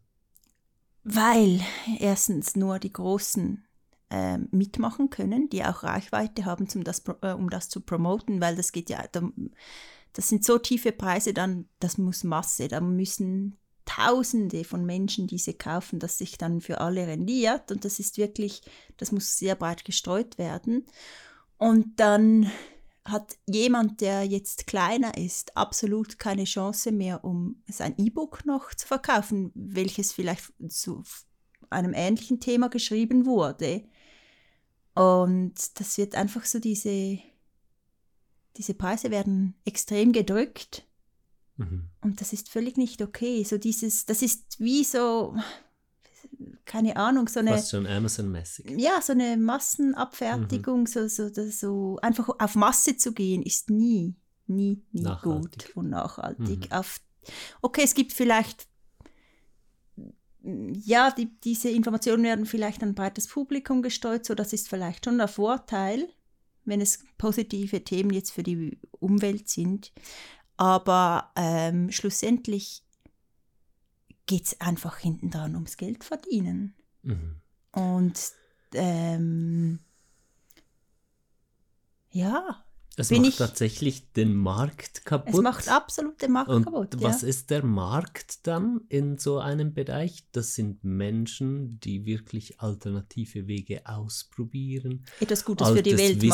Weil 1.03 1.61
erstens 1.99 2.55
nur 2.55 2.79
die 2.79 2.93
Großen 2.93 3.65
ähm, 4.11 4.49
mitmachen 4.53 5.11
können, 5.11 5.49
die 5.49 5.65
auch 5.65 5.83
Reichweite 5.83 6.45
haben, 6.45 6.69
zum 6.69 6.85
das, 6.85 7.03
äh, 7.23 7.33
um 7.33 7.51
das 7.51 7.69
zu 7.69 7.81
promoten, 7.81 8.41
weil 8.41 8.55
das 8.55 8.71
geht 8.71 8.89
ja, 8.89 9.05
da, 9.11 9.29
das 10.13 10.29
sind 10.29 10.45
so 10.45 10.59
tiefe 10.59 10.93
Preise, 10.93 11.35
dann, 11.35 11.69
das 11.81 11.99
muss 11.99 12.23
Masse, 12.23 12.69
da 12.69 12.81
müssen 12.81 13.57
Tausende 13.87 14.63
von 14.63 14.87
Menschen 14.87 15.27
diese 15.27 15.53
kaufen, 15.53 15.99
dass 15.99 16.19
sich 16.19 16.39
dann 16.39 16.61
für 16.61 16.81
alle 16.81 17.09
rendiert 17.09 17.73
und 17.73 17.85
das 17.85 17.99
ist 17.99 18.19
wirklich, 18.19 18.63
das 18.99 19.11
muss 19.11 19.37
sehr 19.37 19.57
breit 19.57 19.85
gestreut 19.85 20.39
werden. 20.39 20.87
Und 21.59 21.99
dann 21.99 22.49
hat 23.05 23.39
jemand, 23.47 24.01
der 24.01 24.25
jetzt 24.25 24.67
kleiner 24.67 25.17
ist, 25.17 25.57
absolut 25.57 26.19
keine 26.19 26.45
Chance 26.45 26.93
mehr, 26.93 27.25
um 27.25 27.63
sein 27.69 27.95
E-Book 27.97 28.45
noch 28.45 28.75
zu 28.75 28.87
verkaufen, 28.87 29.51
welches 29.55 30.13
vielleicht 30.13 30.53
zu 30.69 31.03
einem 31.71 31.95
ähnlichen 31.95 32.41
Thema 32.41 32.69
geschrieben 32.69 33.27
wurde. 33.27 33.85
Und 34.95 35.55
das 35.81 35.97
wird 35.99 36.15
einfach 36.15 36.45
so 36.45 36.59
diese, 36.59 37.19
diese 38.57 38.75
Preise 38.75 39.11
werden 39.11 39.55
extrem 39.65 40.13
gedrückt 40.13 40.87
Mhm. 41.61 41.91
und 42.01 42.21
das 42.23 42.33
ist 42.33 42.49
völlig 42.49 42.79
nicht 42.79 43.03
okay. 43.03 43.45
So 43.45 43.59
dieses, 43.59 44.07
das 44.07 44.23
ist 44.23 44.59
wie 44.61 44.83
so, 44.83 45.37
keine 46.65 46.97
Ahnung, 46.97 47.29
so 47.29 47.41
eine, 47.41 47.51
Fast 47.51 47.71
schon 47.71 47.87
Amazon-mäßig. 47.87 48.79
ja, 48.79 49.01
so 49.03 49.13
eine 49.13 49.37
Massenabfertigung, 49.37 50.87
so, 50.87 51.09
so, 51.09 51.29
das 51.29 51.59
so, 51.59 51.99
einfach 52.01 52.29
auf 52.39 52.55
Masse 52.55 52.97
zu 52.97 53.13
gehen, 53.13 53.43
ist 53.43 53.71
nie, 53.71 54.15
nie, 54.47 54.83
nie 54.93 55.03
Nachhaltig. 55.03 55.67
gut 55.67 55.77
und 55.77 55.91
nachhaltig. 55.91 56.71
Mhm. 56.71 56.73
Auf, 56.73 57.01
okay, 57.61 57.83
es 57.83 57.95
gibt 57.95 58.13
vielleicht, 58.13 58.69
ja, 60.43 61.11
die, 61.11 61.29
diese 61.41 61.71
Informationen 61.71 62.23
werden 62.23 62.47
vielleicht 62.47 62.83
an 62.83 62.91
ein 62.91 62.95
breites 62.95 63.27
Publikum 63.27 63.83
gestreut, 63.83 64.25
so 64.25 64.35
das 64.35 64.53
ist 64.53 64.69
vielleicht 64.69 65.05
schon 65.05 65.19
der 65.19 65.29
Vorteil, 65.29 66.09
wenn 66.65 66.81
es 66.81 67.01
positive 67.19 67.83
Themen 67.83 68.11
jetzt 68.11 68.31
für 68.31 68.43
die 68.43 68.79
Umwelt 68.93 69.49
sind. 69.49 69.93
Aber 70.57 71.33
ähm, 71.37 71.91
schlussendlich 71.91 72.85
geht 74.31 74.47
es 74.47 74.61
einfach 74.61 74.97
hinten 74.99 75.31
dran 75.31 75.57
ums 75.57 75.77
Geld 75.77 76.05
verdienen. 76.05 76.75
Mhm. 77.03 77.35
Und 77.73 78.21
ähm, 78.75 79.81
ja, 82.11 82.65
Es 82.97 83.09
Bin 83.09 83.23
macht 83.23 83.31
ich- 83.31 83.37
tatsächlich 83.39 84.13
den 84.13 84.35
Markt 84.35 85.05
kaputt. 85.05 85.35
es 85.35 85.41
macht 85.41 85.69
absolut 85.69 86.21
den 86.23 86.33
Markt 86.33 86.51
Und 86.51 86.65
kaputt. 86.65 86.97
was 87.01 87.23
ja. 87.23 87.29
ist 87.29 87.51
der 87.51 87.65
Markt 87.65 88.47
dann 88.47 88.83
in 88.89 89.17
so 89.19 89.39
einem 89.39 89.73
Bereich? 89.75 90.25
Das 90.33 90.55
sind 90.55 90.85
Menschen, 90.85 91.81
die 91.81 92.05
wirklich 92.05 92.61
alternative 92.61 93.47
Wege 93.49 93.87
ausprobieren. 93.87 95.05
Etwas 95.21 95.45
Gutes 95.45 95.69
für 95.71 95.83
die 95.83 95.97
Welt 95.99 96.21
Wissen 96.23 96.29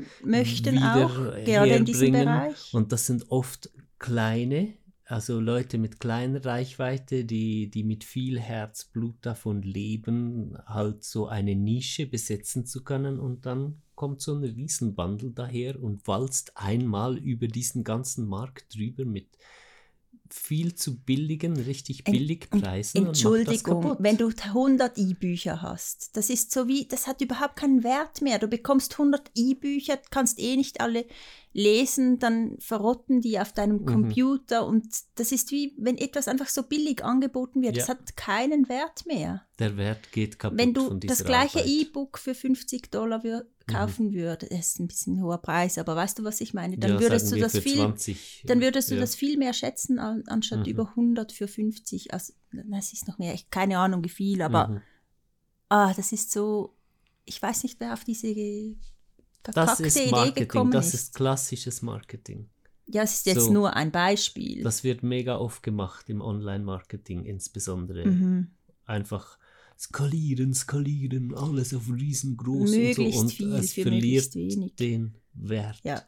machen 0.00 0.06
möchten 0.24 0.82
auch, 0.82 1.14
gerade 1.44 1.70
in 1.76 1.84
diesem. 1.84 2.12
Bereich. 2.12 2.74
Und 2.74 2.92
das 2.92 3.06
sind 3.06 3.30
oft 3.30 3.70
kleine, 3.98 4.74
also 5.10 5.40
Leute 5.40 5.76
mit 5.76 5.98
kleiner 5.98 6.44
Reichweite, 6.44 7.24
die, 7.24 7.68
die 7.68 7.82
mit 7.82 8.04
viel 8.04 8.38
Herzblut 8.38 9.16
davon 9.22 9.62
leben, 9.62 10.56
halt 10.66 11.02
so 11.02 11.26
eine 11.26 11.56
Nische 11.56 12.06
besetzen 12.06 12.64
zu 12.64 12.84
können. 12.84 13.18
Und 13.18 13.44
dann 13.44 13.82
kommt 13.96 14.20
so 14.20 14.34
ein 14.34 14.44
Riesenbandel 14.44 15.32
daher 15.32 15.82
und 15.82 16.06
walzt 16.06 16.52
einmal 16.54 17.18
über 17.18 17.48
diesen 17.48 17.82
ganzen 17.82 18.28
Markt 18.28 18.72
drüber 18.76 19.04
mit 19.04 19.26
viel 20.32 20.74
zu 20.74 20.98
billigen, 21.00 21.56
richtig 21.56 22.06
Ent- 22.06 22.16
billig 22.16 22.50
Preisen. 22.50 23.06
Entschuldigung, 23.06 23.82
das 23.82 23.96
wenn 24.00 24.16
du 24.16 24.28
100 24.30 24.96
E-Bücher 24.98 25.62
hast, 25.62 26.16
das 26.16 26.30
ist 26.30 26.52
so 26.52 26.68
wie, 26.68 26.86
das 26.86 27.06
hat 27.06 27.20
überhaupt 27.20 27.56
keinen 27.56 27.82
Wert 27.84 28.22
mehr. 28.22 28.38
Du 28.38 28.48
bekommst 28.48 28.92
100 28.98 29.30
E-Bücher, 29.34 29.98
kannst 30.10 30.38
eh 30.38 30.56
nicht 30.56 30.80
alle 30.80 31.04
lesen, 31.52 32.18
dann 32.18 32.56
verrotten 32.60 33.20
die 33.20 33.38
auf 33.40 33.52
deinem 33.52 33.78
Mhm. 33.82 33.86
Computer 33.86 34.66
und 34.66 34.86
das 35.16 35.32
ist 35.32 35.50
wie, 35.50 35.74
wenn 35.78 35.98
etwas 35.98 36.28
einfach 36.28 36.48
so 36.48 36.62
billig 36.62 37.04
angeboten 37.04 37.60
wird, 37.62 37.76
das 37.76 37.88
Ja. 37.88 37.94
hat 37.94 38.16
keinen 38.16 38.68
Wert 38.68 39.04
mehr. 39.06 39.42
Der 39.60 39.76
Wert 39.76 40.10
geht 40.10 40.38
kaputt 40.38 40.58
Wenn 40.58 40.74
du 40.74 40.94
das 40.94 41.22
gleiche. 41.24 41.60
E-Book 41.60 42.18
für 42.18 42.34
50 42.34 42.90
Dollar 42.90 43.22
wür 43.22 43.46
kaufen 43.66 44.12
würdest, 44.12 44.50
das 44.50 44.58
ist 44.70 44.80
ein 44.80 44.88
bisschen 44.88 45.22
hoher 45.22 45.38
Preis, 45.38 45.78
aber 45.78 45.94
weißt 45.94 46.18
du, 46.18 46.24
was 46.24 46.40
ich 46.40 46.54
meine? 46.54 46.76
Dann 46.76 46.94
ja, 46.94 47.00
würdest 47.00 47.30
du 47.30 47.36
das 47.38 47.56
viel 47.56 47.76
20, 47.76 48.42
dann 48.46 48.60
würdest 48.60 48.90
du 48.90 48.94
ja. 48.96 49.00
das 49.00 49.14
viel 49.14 49.36
mehr 49.38 49.52
schätzen, 49.52 50.00
an, 50.00 50.24
anstatt 50.26 50.60
Mhm. 50.60 50.72
über 50.72 50.88
100 50.96 51.30
für 51.30 51.46
50. 51.46 52.12
Also, 52.12 52.32
das 52.50 52.92
ist 52.92 53.06
noch 53.06 53.18
mehr, 53.18 53.32
ich 53.32 53.48
keine 53.50 53.78
Ahnung 53.78 54.02
wie 54.02 54.08
viel, 54.08 54.42
aber 54.42 54.66
Mhm. 54.68 54.80
ah, 55.68 55.94
das 55.94 56.10
ist 56.10 56.32
so, 56.32 56.74
ich 57.26 57.40
weiß 57.40 57.62
nicht, 57.62 57.78
wer 57.78 57.92
auf 57.92 58.02
diese 58.02 58.26
Das 59.42 59.54
verkackte 59.54 59.84
ist 59.86 59.96
Idee 60.00 60.32
gekommen 60.32 60.72
das 60.72 60.88
ist. 60.88 60.94
ist 60.94 61.14
klassisches 61.14 61.80
Marketing. 61.82 62.48
Ja, 62.86 63.02
es 63.04 63.12
ist 63.18 63.26
jetzt 63.26 63.44
so. 63.44 63.52
nur 63.52 63.74
ein 63.76 63.92
Beispiel. 63.92 64.64
Das 64.64 64.82
wird 64.82 65.04
mega 65.04 65.36
oft 65.38 65.62
gemacht 65.62 66.08
im 66.10 66.20
Online-Marketing 66.20 67.24
insbesondere. 67.24 68.04
mhm. 68.08 68.50
Einfach 68.84 69.38
skalieren, 69.80 70.52
skalieren, 70.52 71.34
alles 71.34 71.72
auf 71.72 71.90
riesengroß 71.90 72.70
Möglichst 72.70 73.00
und 73.00 73.12
so 73.14 73.22
und 73.22 73.32
viel 73.32 73.54
es 73.54 73.72
für 73.72 73.82
verliert 73.82 74.34
wenig. 74.34 74.76
den 74.76 75.14
Wert. 75.32 75.80
Ja. 75.84 76.02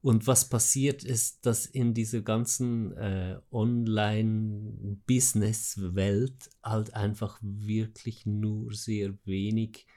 Und 0.00 0.28
was 0.28 0.48
passiert 0.48 1.02
ist, 1.02 1.44
dass 1.44 1.66
in 1.66 1.92
dieser 1.92 2.20
ganzen 2.20 2.96
äh, 2.96 3.40
Online-Business-Welt 3.50 6.50
halt 6.62 6.94
einfach 6.94 7.40
wirklich 7.42 8.24
nur 8.24 8.72
sehr 8.72 9.18
wenig 9.24 9.88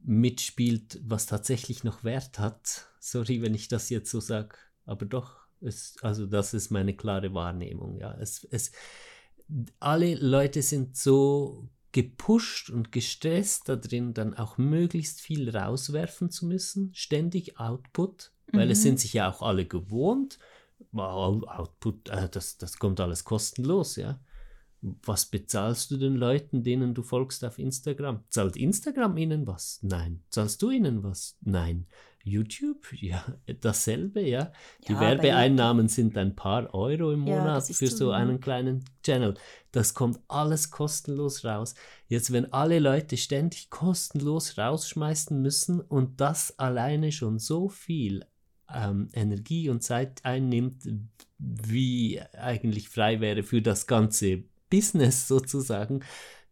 mitspielt, 0.00 1.00
was 1.02 1.24
tatsächlich 1.24 1.82
noch 1.82 2.04
Wert 2.04 2.38
hat. 2.38 2.90
Sorry, 3.00 3.40
wenn 3.40 3.54
ich 3.54 3.68
das 3.68 3.88
jetzt 3.88 4.10
so 4.10 4.20
sage, 4.20 4.58
aber 4.84 5.06
doch, 5.06 5.38
es, 5.62 5.96
also 6.02 6.26
das 6.26 6.52
ist 6.52 6.70
meine 6.70 6.94
klare 6.94 7.32
Wahrnehmung. 7.32 7.96
Ja, 7.96 8.14
es, 8.20 8.46
es, 8.50 8.70
alle 9.80 10.16
Leute 10.16 10.60
sind 10.60 10.98
so 10.98 11.70
gepusht 11.94 12.70
und 12.70 12.90
gestresst 12.90 13.68
da 13.68 13.76
drin, 13.76 14.14
dann 14.14 14.34
auch 14.34 14.58
möglichst 14.58 15.20
viel 15.20 15.48
rauswerfen 15.56 16.28
zu 16.28 16.44
müssen, 16.44 16.92
ständig 16.92 17.58
Output, 17.60 18.32
weil 18.52 18.68
es 18.72 18.80
Mhm. 18.80 18.82
sind 18.82 19.00
sich 19.00 19.12
ja 19.14 19.30
auch 19.30 19.42
alle 19.42 19.64
gewohnt. 19.64 20.40
Output, 20.92 22.08
äh, 22.10 22.28
das, 22.28 22.58
das 22.58 22.78
kommt 22.78 22.98
alles 23.00 23.24
kostenlos, 23.24 23.94
ja. 23.96 24.20
Was 24.82 25.26
bezahlst 25.26 25.90
du 25.92 25.96
den 25.96 26.16
Leuten, 26.16 26.62
denen 26.64 26.94
du 26.94 27.02
folgst 27.02 27.44
auf 27.44 27.58
Instagram? 27.58 28.24
Zahlt 28.28 28.56
Instagram 28.56 29.16
ihnen 29.16 29.46
was? 29.46 29.78
Nein. 29.82 30.22
Zahlst 30.28 30.60
du 30.62 30.70
ihnen 30.70 31.02
was? 31.02 31.38
Nein. 31.40 31.86
YouTube? 32.24 32.84
Ja, 33.00 33.24
dasselbe, 33.60 34.20
ja. 34.22 34.52
Die 34.88 34.92
Ja, 34.92 35.00
Werbeeinnahmen 35.00 35.88
sind 35.88 36.16
ein 36.16 36.34
paar 36.34 36.72
Euro 36.74 37.12
im 37.12 37.26
Ja, 37.26 37.36
Monat 37.36 37.68
ist 37.70 37.78
für 37.78 37.88
so 37.88 38.10
einen 38.10 38.40
kleinen 38.40 38.84
Channel. 39.02 39.34
Das 39.72 39.94
kommt 39.94 40.20
alles 40.28 40.70
kostenlos 40.70 41.44
raus. 41.44 41.74
Jetzt, 42.08 42.32
wenn 42.32 42.52
alle 42.52 42.78
Leute 42.78 43.16
ständig 43.16 43.70
kostenlos 43.70 44.56
rausschmeißen 44.58 45.40
müssen 45.40 45.80
und 45.80 46.20
das 46.20 46.58
alleine 46.58 47.12
schon 47.12 47.38
so 47.38 47.68
viel 47.68 48.24
ähm, 48.72 49.08
Energie 49.12 49.68
und 49.68 49.82
Zeit 49.82 50.24
einnimmt, 50.24 50.84
wie 51.38 52.20
eigentlich 52.32 52.88
frei 52.88 53.20
wäre 53.20 53.42
für 53.42 53.60
das 53.62 53.86
ganze 53.86 54.44
Business 54.70 55.28
sozusagen, 55.28 56.00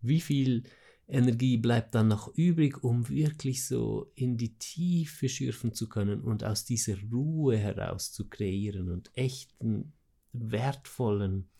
wie 0.00 0.20
viel 0.20 0.64
Energie 1.12 1.58
bleibt 1.58 1.94
dann 1.94 2.08
noch 2.08 2.34
übrig, 2.36 2.82
um 2.82 3.08
wirklich 3.08 3.66
so 3.66 4.10
in 4.14 4.38
die 4.38 4.56
Tiefe 4.58 5.28
schürfen 5.28 5.74
zu 5.74 5.88
können 5.88 6.22
und 6.22 6.42
aus 6.42 6.64
dieser 6.64 6.96
Ruhe 7.12 7.56
heraus 7.58 8.12
zu 8.12 8.28
kreieren 8.28 8.88
und 8.90 9.10
echten, 9.14 9.92
wertvollen 10.32 11.50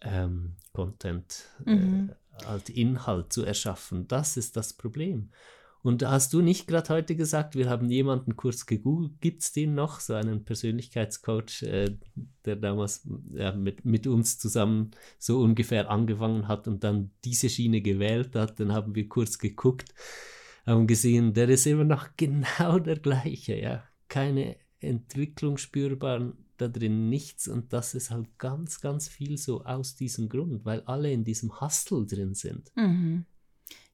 ähm, 0.00 0.54
Content, 0.72 1.44
Mhm. 1.64 2.10
äh, 2.40 2.44
als 2.44 2.68
Inhalt 2.70 3.32
zu 3.32 3.44
erschaffen. 3.44 4.06
Das 4.06 4.36
ist 4.36 4.56
das 4.56 4.72
Problem. 4.72 5.30
Und 5.82 6.02
hast 6.04 6.32
du 6.32 6.40
nicht 6.40 6.66
gerade 6.66 6.88
heute 6.88 7.14
gesagt, 7.14 7.54
wir 7.54 7.70
haben 7.70 7.88
jemanden 7.88 8.36
kurz 8.36 8.66
gegoogelt, 8.66 9.20
gibt 9.20 9.42
es 9.42 9.52
den 9.52 9.74
noch, 9.74 10.00
so 10.00 10.14
einen 10.14 10.44
Persönlichkeitscoach, 10.44 11.62
äh, 11.62 11.96
der 12.44 12.56
damals 12.56 13.08
ja, 13.32 13.52
mit, 13.52 13.84
mit 13.84 14.06
uns 14.06 14.38
zusammen 14.38 14.90
so 15.18 15.40
ungefähr 15.40 15.88
angefangen 15.90 16.48
hat 16.48 16.66
und 16.66 16.82
dann 16.82 17.10
diese 17.24 17.48
Schiene 17.48 17.80
gewählt 17.80 18.34
hat, 18.34 18.58
dann 18.58 18.72
haben 18.72 18.94
wir 18.94 19.08
kurz 19.08 19.38
geguckt, 19.38 19.94
haben 20.66 20.86
gesehen, 20.86 21.32
der 21.32 21.48
ist 21.48 21.66
immer 21.66 21.84
noch 21.84 22.08
genau 22.16 22.78
der 22.78 22.98
gleiche, 22.98 23.56
ja. 23.56 23.84
Keine 24.08 24.56
Entwicklung 24.80 25.58
spürbar 25.58 26.32
da 26.56 26.66
drin, 26.66 27.08
nichts 27.08 27.46
und 27.46 27.72
das 27.72 27.94
ist 27.94 28.10
halt 28.10 28.38
ganz, 28.38 28.80
ganz 28.80 29.08
viel 29.08 29.36
so 29.38 29.64
aus 29.64 29.94
diesem 29.94 30.28
Grund, 30.28 30.64
weil 30.64 30.80
alle 30.82 31.12
in 31.12 31.24
diesem 31.24 31.60
Hustle 31.60 32.04
drin 32.04 32.34
sind. 32.34 32.72
Mhm. 32.74 33.26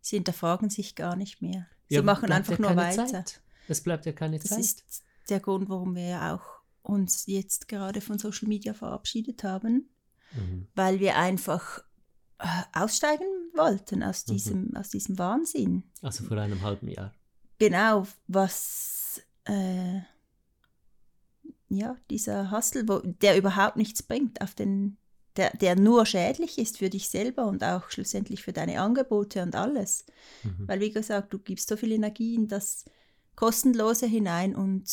Sie 0.01 0.17
hinterfragen 0.17 0.71
sich 0.71 0.95
gar 0.95 1.17
nicht 1.17 1.43
mehr. 1.43 1.67
Sie 1.89 1.95
Ja, 1.97 2.03
machen 2.03 2.27
bleibt 2.27 2.49
einfach 2.49 2.59
ja 2.59 2.61
nur 2.61 2.69
keine 2.75 2.81
weiter. 2.83 3.07
Zeit. 3.07 3.43
Es 3.69 3.83
bleibt 3.83 4.07
ja 4.07 4.13
keine 4.13 4.39
Das 4.39 4.49
Zeit. 4.51 4.59
ist 4.61 4.85
der 5.29 5.41
Grund, 5.41 5.69
warum 5.69 5.95
wir 5.95 6.07
ja 6.09 6.35
auch 6.35 6.45
uns 6.83 7.25
jetzt 7.27 7.69
gerade 7.69 8.01
von 8.01 8.19
Social 8.19 8.49
Media 8.49 8.75
verabschiedet 8.75 9.43
haben, 9.45 9.89
Mhm. 10.35 10.67
weil 10.75 11.01
wir 11.01 11.17
einfach 11.17 11.85
äh, 12.41 12.47
aussteigen 12.73 13.25
wollten 13.55 14.03
aus 14.03 14.27
Mhm. 14.27 14.33
diesem, 14.33 14.77
aus 14.77 14.89
diesem 14.91 15.19
Wahnsinn. 15.19 15.85
Also 16.03 16.25
vor 16.25 16.37
einem 16.39 16.61
halben 16.63 16.89
Jahr. 16.89 17.15
Genau, 17.59 18.07
was 18.27 19.23
äh, 19.45 20.01
ja, 21.69 21.97
dieser 22.11 22.51
Hustle, 22.51 22.87
wo, 22.89 22.99
der 23.01 23.37
überhaupt 23.39 23.77
nichts 23.77 24.03
bringt, 24.03 24.41
auf 24.41 24.55
den, 24.55 24.97
der, 25.37 25.57
der 25.57 25.77
nur 25.77 26.07
schädlich 26.07 26.59
ist 26.59 26.79
für 26.79 26.91
dich 26.91 27.09
selber 27.09 27.47
und 27.47 27.65
auch 27.65 27.91
schlussendlich 27.91 28.43
für 28.43 28.53
deine 28.53 28.81
Angebote 28.81 29.43
und 29.43 29.57
alles. 29.57 30.05
Mhm. 30.43 30.69
Weil, 30.69 30.81
wie 30.81 30.91
gesagt, 30.93 31.33
du 31.33 31.39
gibst 31.39 31.69
so 31.69 31.77
viel 31.77 31.93
Energie 31.93 32.35
in 32.35 32.49
das 32.49 32.85
Kostenlose 33.35 34.07
hinein 34.07 34.55
und 34.55 34.89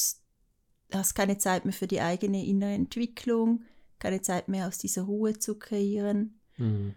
hast 0.93 1.13
keine 1.15 1.37
Zeit 1.37 1.65
mehr 1.65 1.73
für 1.73 1.87
die 1.87 2.01
eigene 2.01 2.45
innere 2.45 2.73
Entwicklung, 2.73 3.63
keine 3.99 4.21
Zeit 4.21 4.47
mehr 4.47 4.67
aus 4.67 4.77
dieser 4.77 5.03
Ruhe 5.03 5.37
zu 5.37 5.57
kreieren 5.57 6.39
Mhm. 6.57 6.95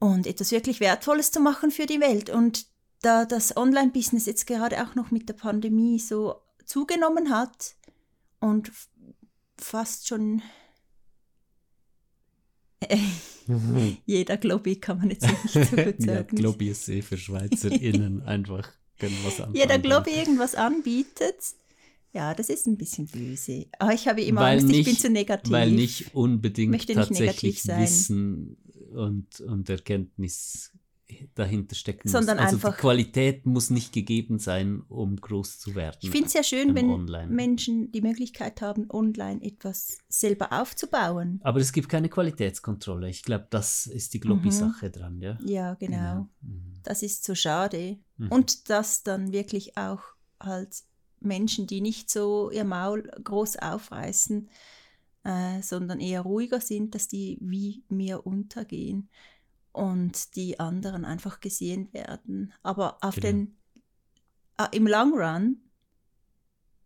und 0.00 0.26
etwas 0.26 0.50
wirklich 0.50 0.80
Wertvolles 0.80 1.30
zu 1.30 1.40
machen 1.40 1.70
für 1.70 1.86
die 1.86 2.00
Welt. 2.00 2.30
Und 2.30 2.66
da 3.00 3.24
das 3.24 3.56
Online-Business 3.56 4.26
jetzt 4.26 4.46
gerade 4.46 4.82
auch 4.82 4.94
noch 4.94 5.10
mit 5.10 5.28
der 5.28 5.34
Pandemie 5.34 5.98
so 5.98 6.36
zugenommen 6.64 7.30
hat 7.30 7.76
und 8.40 8.72
fast 9.56 10.08
schon 10.08 10.42
jeder 14.06 14.36
Globby 14.36 14.76
kann 14.76 14.98
man 14.98 15.10
jetzt 15.10 15.26
nicht 15.26 15.48
so 15.52 15.60
gut 15.76 15.94
ja, 16.00 16.14
sagen. 16.16 16.36
glaube 16.36 16.64
ich, 16.64 16.88
eh 16.88 17.02
für 17.02 17.16
SchweizerInnen 17.16 18.22
einfach 18.26 18.68
können 18.98 19.16
was 19.24 19.40
anfangen. 19.40 19.56
jeder 19.56 19.78
Globby 19.78 20.10
irgendwas 20.10 20.54
anbietet. 20.54 21.36
Ja, 22.14 22.34
das 22.34 22.50
ist 22.50 22.66
ein 22.66 22.76
bisschen 22.76 23.06
böse. 23.06 23.66
Aber 23.78 23.94
ich 23.94 24.06
habe 24.06 24.20
immer 24.22 24.42
Weil 24.42 24.58
Angst, 24.58 24.70
ich 24.70 24.76
nicht- 24.76 24.84
bin 24.86 24.96
zu 24.98 25.08
negativ. 25.10 25.50
Weil 25.50 25.70
nicht 25.72 26.14
unbedingt 26.14 26.70
Möchte 26.72 26.94
nicht 26.94 27.10
negativ 27.10 27.26
tatsächlich 27.26 27.62
sein. 27.62 27.82
Wissen 27.82 28.56
und, 28.94 29.40
und 29.40 29.68
Erkenntnis 29.70 30.72
dahinter 31.34 31.74
stecken 31.74 32.08
Sondern 32.08 32.36
muss. 32.36 32.46
Also 32.46 32.56
einfach- 32.56 32.74
die 32.76 32.80
Qualität 32.80 33.46
muss 33.46 33.70
nicht 33.70 33.92
gegeben 33.92 34.38
sein, 34.38 34.82
um 34.88 35.16
groß 35.16 35.58
zu 35.58 35.74
werden. 35.74 35.98
Ich 36.02 36.10
finde 36.10 36.26
es 36.26 36.32
ja 36.34 36.42
schön, 36.42 36.74
wenn 36.74 36.90
online. 36.90 37.26
Menschen 37.32 37.90
die 37.92 38.00
Möglichkeit 38.02 38.60
haben, 38.62 38.86
online 38.90 39.42
etwas 39.42 39.98
selber 40.08 40.52
aufzubauen. 40.52 41.40
Aber 41.42 41.60
es 41.60 41.72
gibt 41.72 41.88
keine 41.88 42.08
Qualitätskontrolle. 42.08 43.08
Ich 43.08 43.22
glaube, 43.22 43.46
das 43.50 43.86
ist 43.86 44.14
die 44.14 44.18
Mhm. 44.18 44.22
Globby-Sache 44.22 44.90
dran, 44.90 45.20
ja. 45.20 45.38
Ja, 45.44 45.74
genau. 45.74 46.28
Mhm. 46.42 46.74
Das 46.82 47.02
ist 47.02 47.24
so 47.24 47.34
schade. 47.34 47.98
Mhm. 48.16 48.28
Und 48.28 48.70
dass 48.70 49.02
dann 49.02 49.32
wirklich 49.32 49.76
auch 49.76 50.00
halt 50.40 50.82
Menschen, 51.20 51.66
die 51.68 51.80
nicht 51.80 52.10
so 52.10 52.50
ihr 52.50 52.64
Maul 52.64 53.02
groß 53.22 53.56
aufreißen, 53.58 54.48
äh, 55.24 55.62
sondern 55.62 56.00
eher 56.00 56.22
ruhiger 56.22 56.60
sind, 56.60 56.96
dass 56.96 57.06
die 57.06 57.38
wie 57.40 57.84
mir 57.88 58.26
untergehen 58.26 59.08
und 59.72 60.36
die 60.36 60.60
anderen 60.60 61.04
einfach 61.04 61.40
gesehen 61.40 61.92
werden. 61.92 62.52
Aber 62.62 62.98
auf 63.02 63.14
Genau. 63.16 63.26
den, 63.26 63.56
äh, 64.58 64.66
im 64.76 64.86
Long 64.86 65.12
Run 65.14 65.56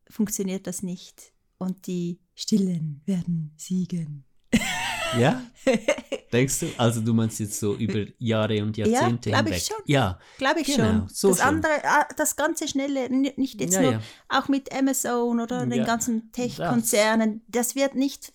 funktioniert 0.09 0.66
das 0.66 0.83
nicht. 0.83 1.33
Und 1.59 1.87
die 1.87 2.21
Stillen 2.35 3.00
werden 3.07 3.52
siegen. 3.57 4.25
Ja? 5.19 5.43
Denkst 6.33 6.61
du? 6.61 6.66
Also 6.76 7.00
du 7.00 7.14
meinst 7.14 7.38
jetzt 7.40 7.59
so 7.59 7.75
über 7.76 8.05
Jahre 8.19 8.62
und 8.62 8.76
Ja, 8.76 8.87
Jahrzehnte 8.87 9.31
glaub 9.31 9.47
ich 9.47 9.52
hinweg? 9.55 9.62
schon. 9.62 9.76
Ja, 9.87 10.19
Glaube 10.37 10.61
ich 10.61 10.66
Genau, 10.66 10.85
schon. 10.99 11.09
so 11.09 11.28
das 11.31 11.38
schon. 11.38 11.47
andere, 11.49 11.73
ah, 11.85 12.07
das 12.16 12.37
ganze 12.37 12.69
Schnelle, 12.69 13.09
nicht 13.11 13.61
jetzt 13.61 13.75
Ja, 13.75 13.81
nur, 13.83 13.93
ja. 13.93 14.00
auch 14.28 14.49
mit 14.49 14.71
Amazon 14.75 15.40
oder 15.40 15.64
den 15.64 15.78
Ja, 15.78 15.85
ganzen 15.85 16.31
Tech-Konzernen, 16.33 17.43
das 17.49 17.75
wird 17.75 17.95
nicht, 17.95 18.33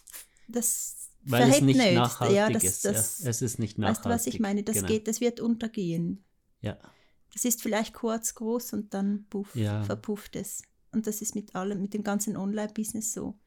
das 0.47 1.00
weil 1.23 1.49
es 1.49 1.61
nicht 1.61 1.75
verhält 1.77 1.95
nachhaltig 1.95 2.35
ja, 2.35 2.49
das, 2.49 2.63
ist. 2.63 2.85
das, 2.85 3.19
ja. 3.23 3.29
Es 3.29 3.41
ist 3.41 3.59
nicht 3.59 3.77
weißt 3.77 3.79
nachhaltig. 3.79 4.03
du, 4.03 4.09
was 4.09 4.27
ich 4.27 4.39
meine? 4.39 4.63
Das 4.63 4.75
genau. 4.75 4.87
geht, 4.87 5.07
das 5.07 5.21
wird 5.21 5.39
untergehen. 5.39 6.23
Ja. 6.61 6.77
Das 7.33 7.45
ist 7.45 7.61
vielleicht 7.61 7.93
kurz 7.93 8.35
groß 8.35 8.73
und 8.73 8.93
dann 8.93 9.25
puff, 9.29 9.55
Ja. 9.55 9.83
verpufft 9.83 10.35
es. 10.35 10.63
Und 10.91 11.07
das 11.07 11.21
ist 11.21 11.35
mit 11.35 11.55
allem, 11.55 11.81
mit 11.81 11.93
dem 11.93 12.03
ganzen 12.03 12.35
Online-Business 12.35 13.13
so. 13.13 13.39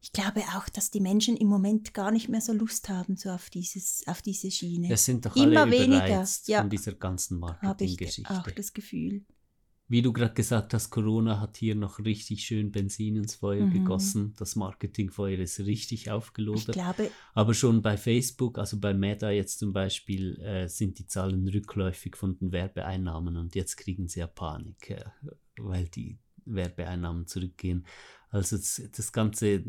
Ich 0.00 0.12
glaube 0.12 0.42
auch, 0.56 0.68
dass 0.68 0.92
die 0.92 1.00
Menschen 1.00 1.36
im 1.36 1.48
Moment 1.48 1.92
gar 1.92 2.12
nicht 2.12 2.28
mehr 2.28 2.40
so 2.40 2.52
Lust 2.52 2.88
haben, 2.88 3.16
so 3.16 3.30
auf, 3.30 3.50
dieses, 3.50 4.04
auf 4.06 4.22
diese 4.22 4.50
Schiene. 4.50 4.92
Es 4.92 5.04
sind 5.04 5.26
doch 5.26 5.34
Immer 5.34 5.62
alle 5.62 5.72
weniger, 5.72 6.24
ja. 6.46 6.60
von 6.60 6.70
dieser 6.70 6.92
ganzen 6.92 7.44
Habe 7.44 7.56
ich 7.56 7.62
Marketinggeschichte. 7.62 8.30
auch 8.32 8.48
das 8.48 8.72
Gefühl. 8.72 9.24
Wie 9.90 10.02
du 10.02 10.12
gerade 10.12 10.34
gesagt 10.34 10.74
hast, 10.74 10.90
Corona 10.90 11.40
hat 11.40 11.56
hier 11.56 11.74
noch 11.74 11.98
richtig 11.98 12.44
schön 12.44 12.70
Benzin 12.70 13.16
ins 13.16 13.36
Feuer 13.36 13.64
Mhm. 13.64 13.72
gegossen. 13.72 14.34
Das 14.36 14.54
Marketingfeuer 14.54 15.38
ist 15.38 15.60
richtig 15.60 16.02
Ich 16.02 16.10
aufgelodert. 16.10 16.74
glaube, 16.74 17.10
Aber 17.32 17.54
schon 17.54 17.80
bei 17.80 17.96
Facebook, 17.96 18.58
also 18.58 18.78
bei 18.78 18.92
Meta 18.92 19.30
jetzt 19.30 19.58
zum 19.58 19.72
Beispiel, 19.72 20.38
äh, 20.42 20.68
sind 20.68 20.98
die 20.98 21.06
Zahlen 21.06 21.48
rückläufig 21.48 22.16
von 22.16 22.36
den 22.38 22.52
Werbeeinnahmen 22.52 23.36
und 23.38 23.54
jetzt 23.54 23.76
kriegen 23.76 24.08
sie 24.08 24.20
ja 24.20 24.26
Panik, 24.26 24.90
äh, 24.90 25.04
weil 25.58 25.88
die 25.88 26.18
Werbeeinnahmen 26.44 27.26
zurückgehen. 27.26 27.86
Also 28.30 28.58
das, 28.58 28.82
das 28.94 29.10
Ganze 29.12 29.64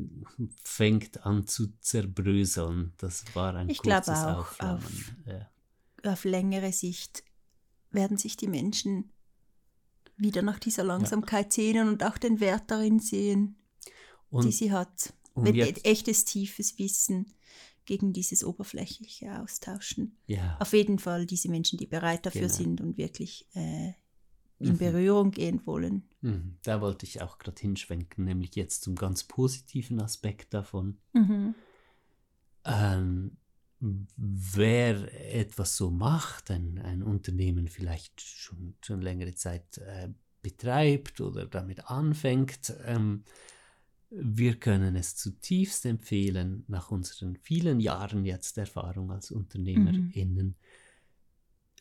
fängt 0.66 1.26
an 1.26 1.48
zu 1.48 1.68
zerbröseln. 1.80 2.92
Das 2.98 3.24
war 3.36 3.56
ein 3.56 3.70
Ich 3.70 3.82
glaube 3.82 4.04
kurzes 4.06 4.24
auch, 4.26 4.40
Aufflammen. 4.40 4.84
auf- 4.84 5.14
Ja. 5.26 6.12
auf 6.12 6.26
längere 6.26 6.74
Sicht 6.74 7.24
werden 7.92 8.18
sich 8.18 8.36
die 8.36 8.48
Menschen 8.50 9.12
wieder 10.20 10.42
nach 10.42 10.60
dieser 10.60 10.84
Langsamkeit 10.84 11.52
sehnen 11.54 11.88
und 11.90 12.04
auch 12.04 12.18
den 12.18 12.40
Wert 12.40 12.64
darin 12.72 13.00
sehen, 13.00 13.56
die 14.32 14.36
Und, 14.36 14.52
sie 14.54 14.72
hat. 14.72 15.14
und 15.34 15.46
Wenn 15.46 15.56
jetzt- 15.56 15.86
echtes, 15.86 16.26
tiefes 16.26 16.78
Wissen 16.78 17.34
gegen 17.86 18.14
dieses 18.14 18.44
oberflächliche 18.44 19.42
austauschen. 19.42 20.18
ja, 20.28 20.58
Auf 20.60 20.74
jeden 20.74 21.00
Fall 21.00 21.26
diese 21.26 21.50
Menschen, 21.50 21.78
die 21.80 21.88
bereit 21.88 22.26
dafür 22.26 22.42
Genau. 22.42 22.54
sind 22.54 22.82
und 22.82 22.98
wirklich 22.98 23.48
äh, 23.56 23.94
in 24.60 24.74
Mhm. 24.74 24.78
Berührung 24.78 25.32
gehen 25.32 25.66
wollen. 25.66 26.04
mhm, 26.22 26.58
da 26.64 26.82
wollte 26.82 27.06
ich 27.06 27.22
auch 27.22 27.38
gerade 27.40 27.60
hinschwenken, 27.62 28.26
nämlich 28.26 28.56
jetzt 28.56 28.84
zum 28.84 28.96
ganz 28.96 29.24
positiven 29.24 30.00
Aspekt 30.02 30.54
davon. 30.54 30.98
Mhm. 31.14 31.56
ähm, 32.66 33.38
wer 33.80 35.36
etwas 35.36 35.78
so 35.78 35.90
macht, 35.90 36.52
ein, 36.52 36.80
ein 36.80 37.02
Unternehmen 37.02 37.68
vielleicht 37.68 38.20
schon, 38.22 38.76
schon 38.82 39.02
längere 39.02 39.34
Zeit 39.36 39.78
äh, 39.78 40.10
betreibt 40.42 41.22
oder 41.22 41.46
damit 41.46 41.90
anfängt, 41.90 42.74
ähm, 42.86 43.24
wir 44.12 44.56
können 44.56 44.96
es 44.96 45.16
zutiefst 45.16 45.86
empfehlen, 45.86 46.64
nach 46.68 46.90
unseren 46.92 47.36
vielen 47.36 47.80
Jahren 47.80 48.26
jetzt 48.26 48.58
Erfahrung 48.58 49.12
als 49.12 49.30
UnternehmerInnen, 49.32 50.56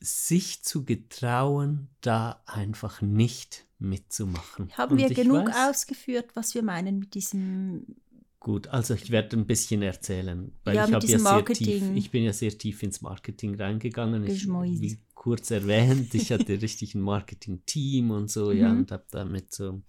sich 0.01 0.63
zu 0.63 0.85
getrauen, 0.85 1.89
da 2.03 2.43
einfach 2.47 3.01
nicht 3.01 3.67
mitzumachen. 3.79 4.71
Haben 4.77 4.93
Und 4.93 4.99
wir 4.99 5.09
genug 5.15 5.49
weiß- 5.49 5.71
ausgeführt, 5.71 6.31
was 6.35 6.55
wir 6.55 6.63
meinen 6.63 6.99
mit 6.99 7.15
diesem 7.15 7.97
Gut, 8.41 8.69
also 8.69 8.95
ich 8.95 9.11
werde 9.11 9.37
ein 9.37 9.47
bisschen 9.47 9.83
erzählen, 9.83 10.53
weil 10.65 10.77
Ja, 10.77 10.87
ich 10.87 10.93
habe 10.93 11.07
ja 11.07 11.19
sehr 11.19 11.45
tief, 11.45 11.83
ich 11.97 12.11
bin 12.11 12.23
ja 12.23 12.33
sehr 12.33 12.57
tief 12.57 12.83
ins 12.85 13.01
Marketing 13.01 13.57
reingegangen. 13.57 14.25
Ich, 14.25 14.47
wie 14.47 14.99
kurz 15.15 15.51
erwähnt, 15.51 16.15
ich 16.15 16.31
hatte 16.31 16.61
richtig 16.63 16.95
ein 16.95 17.01
Marketing-Team 17.01 18.13
und 18.13 18.31
so, 18.31 18.53
ja, 18.53 18.73
Mhm. 18.73 18.81
und 18.81 18.93
habe 18.93 19.05
da 19.11 19.25
mit 19.25 19.53
so 19.53 19.83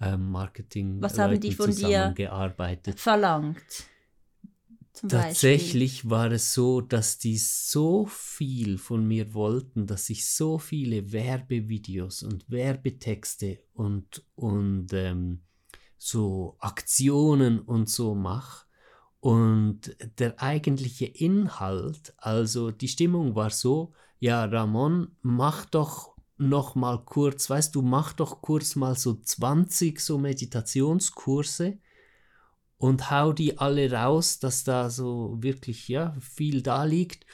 ähm, 0.00 0.30
Marketing 0.30 1.02
Was 1.02 1.18
haben 1.18 1.40
die 1.40 1.52
von 1.52 1.74
dir 1.74 2.14
verlangt? 2.96 3.84
Tatsächlich 5.08 6.08
war 6.08 6.30
es 6.30 6.54
so, 6.54 6.80
dass 6.80 7.18
die 7.18 7.36
so 7.36 8.06
viel 8.06 8.78
von 8.78 9.06
mir 9.06 9.34
wollten, 9.34 9.86
dass 9.88 10.08
ich 10.08 10.30
so 10.30 10.58
viele 10.58 11.10
Werbevideos 11.12 12.22
und 12.22 12.48
Werbetexte 12.48 13.58
und, 13.74 14.24
und 14.36 14.92
ähm, 14.92 15.42
so 16.04 16.56
Aktionen 16.58 17.60
und 17.60 17.88
so 17.88 18.14
mache. 18.14 18.66
Und 19.20 19.96
der 20.18 20.42
eigentliche 20.42 21.06
Inhalt, 21.06 22.12
also 22.18 22.70
die 22.70 22.88
Stimmung 22.88 23.34
war 23.34 23.48
so, 23.48 23.94
ja, 24.18 24.44
Ramon, 24.44 25.16
mach 25.22 25.64
doch 25.64 26.14
noch 26.36 26.74
mal 26.74 27.02
kurz, 27.06 27.48
weißt 27.48 27.74
du, 27.74 27.80
mach 27.80 28.12
doch 28.12 28.42
kurz 28.42 28.76
mal 28.76 28.96
so 28.96 29.14
20 29.14 29.98
so 29.98 30.18
Meditationskurse 30.18 31.78
und 32.76 33.10
hau 33.10 33.32
die 33.32 33.58
alle 33.58 33.90
raus, 33.90 34.40
dass 34.40 34.62
da 34.64 34.90
so 34.90 35.38
wirklich 35.40 35.88
ja 35.88 36.14
viel 36.20 36.60
da 36.60 36.84
liegt 36.84 37.24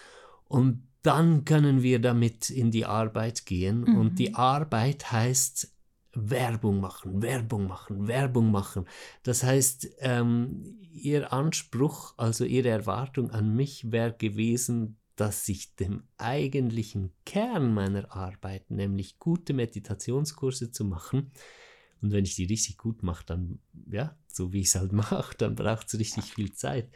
und 0.46 0.86
dann 1.02 1.44
können 1.44 1.82
wir 1.82 1.98
damit 1.98 2.50
in 2.50 2.70
die 2.70 2.84
Arbeit 2.84 3.46
gehen 3.46 3.80
Mhm. 3.80 3.96
und 3.96 4.18
die 4.20 4.34
Arbeit 4.34 5.10
heißt 5.10 5.72
Werbung 6.12 6.80
machen, 6.80 7.22
Werbung 7.22 7.66
machen, 7.66 8.08
Werbung 8.08 8.50
machen. 8.50 8.86
Das 9.22 9.42
heißt, 9.42 9.88
ähm, 10.00 10.78
ihr 10.92 11.32
Anspruch, 11.32 12.14
also 12.16 12.44
ihre 12.44 12.68
Erwartung 12.68 13.30
an 13.30 13.54
mich 13.54 13.92
wäre 13.92 14.12
gewesen, 14.12 14.96
dass 15.16 15.48
ich 15.48 15.76
dem 15.76 16.04
eigentlichen 16.16 17.12
Kern 17.26 17.74
meiner 17.74 18.10
Arbeit, 18.12 18.70
nämlich 18.70 19.18
gute 19.18 19.52
Meditationskurse 19.52 20.72
zu 20.72 20.84
machen, 20.84 21.30
und 22.02 22.12
wenn 22.12 22.24
ich 22.24 22.34
die 22.34 22.44
richtig 22.44 22.78
gut 22.78 23.02
mache, 23.02 23.24
dann, 23.26 23.58
ja, 23.90 24.16
so 24.26 24.52
wie 24.52 24.60
ich 24.60 24.68
es 24.68 24.74
halt 24.74 24.92
mache, 24.92 25.36
dann 25.36 25.54
braucht 25.54 25.86
es 25.88 25.98
richtig 25.98 26.24
viel 26.24 26.52
Zeit, 26.52 26.90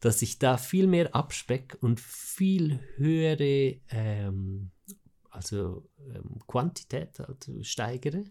dass 0.00 0.22
ich 0.22 0.38
da 0.38 0.56
viel 0.56 0.86
mehr 0.86 1.14
abspeck 1.14 1.76
und 1.80 2.00
viel 2.00 2.80
höhere, 2.96 3.80
ähm, 3.90 4.70
also 5.30 5.88
ähm, 6.12 6.40
Quantität 6.46 7.18
halt 7.20 7.50
steigere 7.62 8.24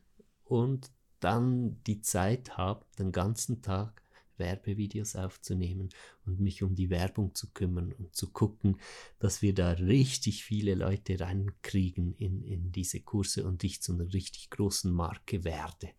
und 0.50 0.92
dann 1.20 1.82
die 1.84 2.02
Zeit 2.02 2.58
habe, 2.58 2.86
den 2.98 3.12
ganzen 3.12 3.62
Tag 3.62 4.02
Werbevideos 4.38 5.16
aufzunehmen 5.16 5.90
und 6.26 6.40
mich 6.40 6.64
um 6.64 6.74
die 6.74 6.90
Werbung 6.90 7.36
zu 7.36 7.52
kümmern 7.52 7.92
und 7.92 8.16
zu 8.16 8.32
gucken, 8.32 8.78
dass 9.20 9.42
wir 9.42 9.54
da 9.54 9.72
richtig 9.72 10.44
viele 10.44 10.76
Leute 10.76 11.20
reinkriegen 11.20 12.16
in, 12.16 12.42
in 12.44 12.72
diese 12.72 13.02
Kurse 13.02 13.46
und 13.46 13.64
ich 13.64 13.82
zu 13.82 13.94
einer 13.94 14.12
richtig 14.14 14.50
großen 14.50 14.92
Marke 14.92 15.44
werde. 15.44 15.90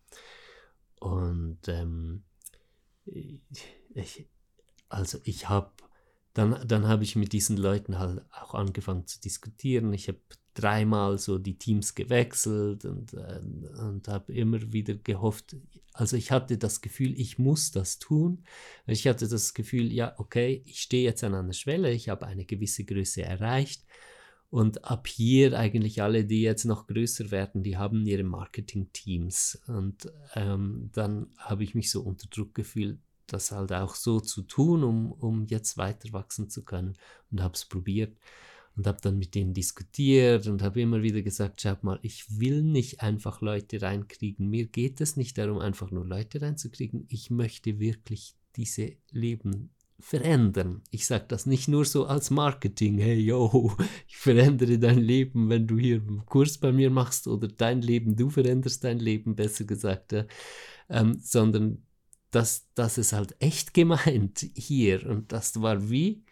Und 0.99 1.67
ähm, 1.67 2.23
ich, 3.05 4.27
also 4.89 5.19
ich 5.23 5.47
habe, 5.47 5.71
dann, 6.33 6.65
dann 6.67 6.87
habe 6.87 7.03
ich 7.03 7.15
mit 7.15 7.33
diesen 7.33 7.57
Leuten 7.57 7.99
halt 7.99 8.21
auch 8.31 8.53
angefangen 8.53 9.05
zu 9.07 9.19
diskutieren. 9.19 9.91
Ich 9.93 10.07
habe 10.07 10.19
dreimal 10.53 11.17
so 11.17 11.37
die 11.37 11.57
Teams 11.57 11.95
gewechselt 11.95 12.85
und, 12.85 13.13
äh, 13.13 13.39
und 13.79 14.07
habe 14.07 14.33
immer 14.33 14.73
wieder 14.73 14.95
gehofft, 14.95 15.55
also 15.93 16.15
ich 16.15 16.31
hatte 16.31 16.57
das 16.57 16.81
Gefühl, 16.81 17.19
ich 17.19 17.37
muss 17.37 17.71
das 17.71 17.99
tun. 17.99 18.43
Ich 18.85 19.07
hatte 19.07 19.27
das 19.27 19.53
Gefühl, 19.53 19.91
ja, 19.91 20.13
okay, 20.17 20.63
ich 20.65 20.81
stehe 20.81 21.03
jetzt 21.03 21.23
an 21.23 21.35
einer 21.35 21.53
Schwelle, 21.53 21.91
ich 21.91 22.09
habe 22.09 22.27
eine 22.27 22.45
gewisse 22.45 22.85
Größe 22.85 23.23
erreicht. 23.23 23.85
Und 24.49 24.83
ab 24.83 25.07
hier 25.07 25.57
eigentlich 25.57 26.01
alle, 26.01 26.25
die 26.25 26.41
jetzt 26.41 26.65
noch 26.65 26.87
größer 26.87 27.31
werden, 27.31 27.63
die 27.63 27.77
haben 27.77 28.05
ihre 28.05 28.23
Marketing-Teams. 28.23 29.61
Und 29.67 30.11
ähm, 30.35 30.89
dann 30.93 31.27
habe 31.37 31.63
ich 31.63 31.73
mich 31.73 31.89
so 31.89 32.01
unter 32.01 32.27
Druck 32.27 32.53
gefühlt, 32.53 32.99
das 33.33 33.51
halt 33.51 33.73
auch 33.73 33.95
so 33.95 34.19
zu 34.19 34.43
tun, 34.43 34.83
um, 34.83 35.11
um 35.11 35.45
jetzt 35.45 35.77
weiter 35.77 36.11
wachsen 36.13 36.49
zu 36.49 36.63
können. 36.63 36.97
Und 37.31 37.41
habe 37.41 37.53
es 37.55 37.65
probiert. 37.65 38.17
und 38.77 38.87
habe 38.87 38.99
dann 39.01 39.17
mit 39.17 39.35
denen 39.35 39.53
diskutiert 39.53 40.47
und 40.47 40.61
habe 40.61 40.81
immer 40.81 41.01
wieder 41.01 41.21
gesagt, 41.21 41.61
schau 41.61 41.75
mal, 41.81 41.99
ich 42.03 42.39
will 42.39 42.63
nicht 42.63 43.01
einfach 43.01 43.41
Leute 43.41 43.81
reinkriegen. 43.81 44.49
Mir 44.49 44.65
geht 44.67 45.01
es 45.01 45.17
nicht 45.17 45.37
darum, 45.37 45.59
einfach 45.59 45.91
nur 45.91 46.05
Leute 46.05 46.41
reinzukriegen. 46.41 47.05
Ich 47.09 47.29
möchte 47.29 47.79
wirklich 47.79 48.35
diese 48.55 48.93
Leben 49.11 49.71
verändern. 50.01 50.81
Ich 50.89 51.05
sage 51.05 51.25
das 51.27 51.45
nicht 51.45 51.67
nur 51.67 51.85
so 51.85 52.05
als 52.05 52.31
Marketing, 52.31 52.97
hey 52.97 53.19
yo, 53.19 53.75
ich 54.07 54.17
verändere 54.17 54.79
dein 54.79 54.99
Leben, 54.99 55.49
wenn 55.49 55.67
du 55.67 55.77
hier 55.77 55.97
einen 55.97 56.25
Kurs 56.25 56.57
bei 56.57 56.71
mir 56.71 56.89
machst 56.89 57.27
oder 57.27 57.47
dein 57.47 57.81
Leben, 57.81 58.15
du 58.15 58.29
veränderst 58.29 58.83
dein 58.83 58.99
Leben, 58.99 59.35
besser 59.35 59.65
gesagt, 59.65 60.11
ja. 60.11 60.25
ähm, 60.89 61.19
sondern 61.21 61.83
dass 62.31 62.69
das 62.75 62.97
ist 62.97 63.13
halt 63.13 63.35
echt 63.39 63.73
gemeint 63.73 64.45
hier 64.55 65.05
und 65.07 65.31
das 65.31 65.61
war 65.61 65.89
wie, 65.89 66.23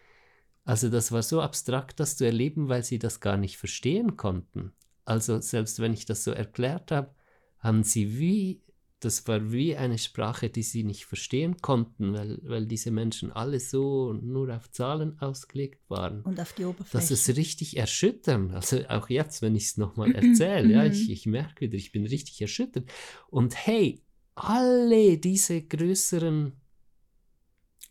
also 0.64 0.90
das 0.90 1.12
war 1.12 1.24
so 1.24 1.42
abstrakt, 1.42 2.00
das 2.00 2.18
zu 2.18 2.26
erleben, 2.26 2.70
weil 2.70 2.84
sie 2.84 3.00
das 3.00 3.20
gar 3.20 3.38
nicht 3.38 3.58
verstehen 3.58 4.18
konnten. 4.18 4.74
Also 5.06 5.42
selbst 5.42 5.80
wenn 5.80 5.94
ich 5.94 6.06
das 6.06 6.24
so 6.24 6.32
erklärt 6.32 6.92
habe, 6.92 7.14
haben 7.60 7.84
sie 7.84 8.18
wie 8.18 8.62
das 9.00 9.28
war 9.28 9.52
wie 9.52 9.76
eine 9.76 9.98
Sprache, 9.98 10.50
die 10.50 10.64
sie 10.64 10.84
nicht 10.84 11.06
verstehen 11.06 11.58
konnten, 11.62 12.14
weil, 12.14 12.40
weil 12.44 12.66
diese 12.66 12.92
Menschen 12.92 13.32
alle 13.32 13.60
so 13.60 14.14
nur 14.14 14.54
auf 14.54 14.70
Zahlen 14.72 15.18
ausgelegt 15.20 15.90
waren. 15.90 16.22
Und 16.22 16.40
auf 16.40 16.54
die 16.54 16.66
Oberfläche. 16.66 16.98
Das 16.98 17.12
ist 17.12 17.38
richtig 17.38 17.78
erschütternd. 17.78 18.54
Also 18.54 18.82
auch 18.90 19.10
jetzt, 19.10 19.42
wenn 19.42 19.56
ich 19.56 19.66
es 19.66 19.78
nochmal 19.78 20.12
erzähle, 20.16 20.74
ja, 20.74 20.86
ich, 20.86 21.10
ich 21.10 21.26
merke 21.26 21.62
wieder, 21.62 21.76
ich 21.76 21.92
bin 21.92 22.06
richtig 22.06 22.42
erschüttert. 22.42 22.92
Und 23.30 23.56
hey, 23.56 24.04
alle 24.39 25.17
diese 25.17 25.62
größeren 25.62 26.54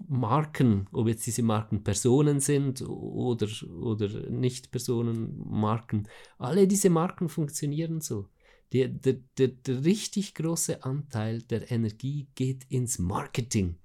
Marken, 0.07 0.89
ob 0.93 1.09
jetzt 1.09 1.27
diese 1.27 1.43
Marken 1.43 1.83
Personen 1.83 2.41
sind 2.41 2.83
oder, 2.83 3.49
oder 3.81 4.09
nicht 4.31 4.71
Personen, 4.71 5.37
Marken, 5.45 6.09
alle 6.39 6.67
diese 6.67 6.89
Marken 6.89 7.29
funktionieren 7.29 8.01
so. 8.01 8.29
Der, 8.73 8.89
der, 8.89 9.17
der, 9.39 9.49
der 9.49 9.85
richtig 9.85 10.35
große 10.35 10.85
Anteil 10.85 11.43
der 11.43 11.71
Energie 11.71 12.29
geht 12.35 12.65
ins 12.71 12.99
Marketing 12.99 13.77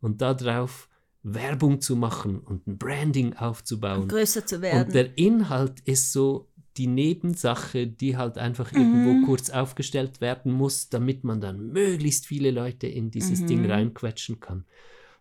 und 0.00 0.20
darauf 0.20 0.88
Werbung 1.22 1.80
zu 1.80 1.96
machen 1.96 2.40
und 2.40 2.66
ein 2.66 2.78
Branding 2.78 3.34
aufzubauen. 3.34 4.02
Und 4.02 4.08
größer 4.08 4.44
zu 4.44 4.60
werden. 4.60 4.86
Und 4.86 4.94
der 4.94 5.16
Inhalt 5.18 5.80
ist 5.80 6.12
so 6.12 6.47
die 6.78 6.86
Nebensache, 6.86 7.86
die 7.86 8.16
halt 8.16 8.38
einfach 8.38 8.72
mhm. 8.72 8.78
irgendwo 8.78 9.26
kurz 9.26 9.50
aufgestellt 9.50 10.20
werden 10.20 10.52
muss, 10.52 10.88
damit 10.88 11.24
man 11.24 11.40
dann 11.40 11.72
möglichst 11.72 12.26
viele 12.26 12.52
Leute 12.52 12.86
in 12.86 13.10
dieses 13.10 13.40
mhm. 13.40 13.46
Ding 13.48 13.70
reinquetschen 13.70 14.40
kann. 14.40 14.64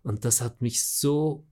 Und 0.03 0.23
das 0.23 0.41
hat 0.41 0.61
mich 0.61 0.85
so 0.85 1.45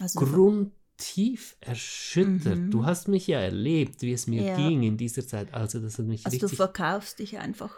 also, 0.00 0.18
grund 0.18 0.72
tief 0.96 1.56
erschüttert. 1.60 2.58
Mhm. 2.58 2.70
Du 2.70 2.84
hast 2.84 3.06
mich 3.06 3.26
ja 3.26 3.38
erlebt, 3.38 4.02
wie 4.02 4.12
es 4.12 4.26
mir 4.26 4.42
ja. 4.42 4.56
ging 4.56 4.82
in 4.82 4.96
dieser 4.96 5.26
Zeit. 5.26 5.54
Also 5.54 5.78
das 5.78 5.98
hat 5.98 6.06
mich 6.06 6.24
also 6.24 6.34
richtig... 6.34 6.50
du 6.50 6.56
verkaufst 6.56 7.18
dich 7.18 7.38
einfach 7.38 7.74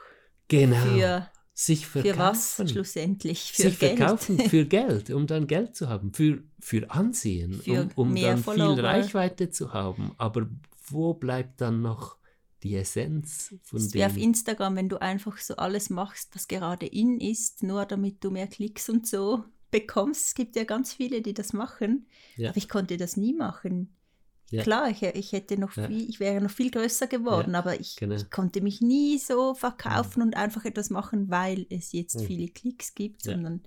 genau. 0.49 0.77
für, 0.77 1.29
sich 1.53 1.87
verkaufen. 1.87 2.15
für 2.15 2.19
was 2.19 2.71
schlussendlich? 2.71 3.53
Für 3.53 3.63
sich 3.63 3.79
Geld. 3.79 3.99
verkaufen 3.99 4.39
für 4.49 4.65
Geld, 4.65 5.11
um 5.11 5.27
dann 5.27 5.47
Geld 5.49 5.77
zu 5.77 5.89
haben, 5.89 6.15
für, 6.15 6.43
für 6.61 6.91
Ansehen, 6.91 7.55
für 7.55 7.89
um, 7.97 8.09
um 8.09 8.15
dann 8.17 8.39
Follower. 8.39 8.77
viel 8.77 8.85
Reichweite 8.85 9.51
zu 9.51 9.75
haben. 9.75 10.13
Aber 10.17 10.49
wo 10.93 11.15
bleibt 11.15 11.61
dann 11.61 11.83
noch 11.83 12.17
die 12.63 12.77
Essenz 12.77 13.55
von 13.63 13.79
das 13.79 13.89
dem? 13.89 14.01
Wie 14.01 14.05
auf 14.05 14.17
Instagram, 14.17 14.77
wenn 14.77 14.89
du 14.89 15.01
einfach 15.01 15.39
so 15.39 15.57
alles 15.57 15.91
machst, 15.91 16.35
was 16.35 16.49
gerade 16.49 16.87
in 16.87 17.21
ist, 17.21 17.63
nur 17.63 17.87
damit 17.87 18.23
du 18.23 18.31
mehr 18.31 18.47
Klicks 18.47 18.89
und 18.89 19.07
so 19.07 19.45
bekommst. 19.71 20.27
Es 20.27 20.35
gibt 20.35 20.57
ja 20.57 20.65
ganz 20.65 20.93
viele, 20.93 21.23
die 21.23 21.35
das 21.35 21.53
machen, 21.53 22.07
ja. 22.37 22.51
aber 22.51 22.59
ich 22.59 22.69
konnte 22.69 22.97
das 22.97 23.17
nie 23.17 23.33
machen. 23.33 23.95
Ja. 24.51 24.65
Klar, 24.65 24.91
ich, 24.91 25.03
ich, 25.03 25.31
hätte 25.31 25.59
noch 25.59 25.77
ja. 25.77 25.87
viel, 25.87 26.11
ich 26.11 26.19
wäre 26.19 26.41
noch 26.41 26.51
viel 26.51 26.73
größer 26.73 27.07
geworden, 27.07 27.55
aber 27.55 27.79
ich, 27.79 27.95
genau. 27.95 28.17
ich, 28.17 28.31
konnte 28.31 28.61
mich 28.61 28.81
nie 28.81 29.17
so 29.19 29.55
verkaufen 29.55 30.23
und 30.23 30.37
einfach 30.37 30.65
etwas 30.65 30.91
machen, 30.91 31.31
weil 31.31 31.67
es 31.71 31.93
jetzt 31.93 32.21
viele 32.21 32.49
Klicks 32.49 32.97
gibt, 32.97 33.23
sondern 33.23 33.63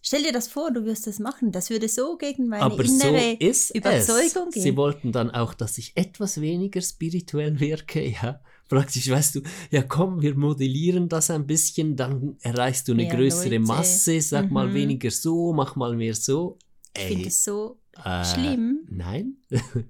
Stell 0.00 0.22
dir 0.22 0.32
das 0.32 0.48
vor, 0.48 0.70
du 0.70 0.84
wirst 0.84 1.06
das 1.06 1.18
machen. 1.18 1.52
Das 1.52 1.70
würde 1.70 1.88
so 1.88 2.16
gegen 2.16 2.48
meine 2.48 2.62
Aber 2.62 2.84
innere 2.84 3.36
so 3.52 3.74
Überzeugung 3.74 4.48
es. 4.48 4.54
gehen. 4.54 4.62
Sie 4.62 4.76
wollten 4.76 5.12
dann 5.12 5.30
auch, 5.30 5.54
dass 5.54 5.76
ich 5.78 5.96
etwas 5.96 6.40
weniger 6.40 6.80
spirituell 6.80 7.58
wirke, 7.60 8.08
ja 8.08 8.40
praktisch, 8.68 9.10
weißt 9.10 9.36
du, 9.36 9.40
ja 9.70 9.82
komm, 9.82 10.22
wir 10.22 10.36
modellieren 10.36 11.08
das 11.08 11.30
ein 11.30 11.46
bisschen, 11.46 11.96
dann 11.96 12.36
erreichst 12.40 12.86
du 12.88 12.92
eine 12.92 13.04
mehr 13.04 13.14
größere 13.14 13.56
Leute. 13.56 13.60
Masse, 13.60 14.20
sag 14.20 14.46
mhm. 14.46 14.52
mal 14.52 14.74
weniger 14.74 15.10
so, 15.10 15.52
mach 15.52 15.74
mal 15.74 15.96
mehr 15.96 16.14
so. 16.14 16.58
Ey, 16.94 17.02
ich 17.02 17.08
finde 17.08 17.28
es 17.28 17.44
so 17.44 17.80
äh, 18.04 18.24
schlimm. 18.24 18.86
Nein, 18.90 19.38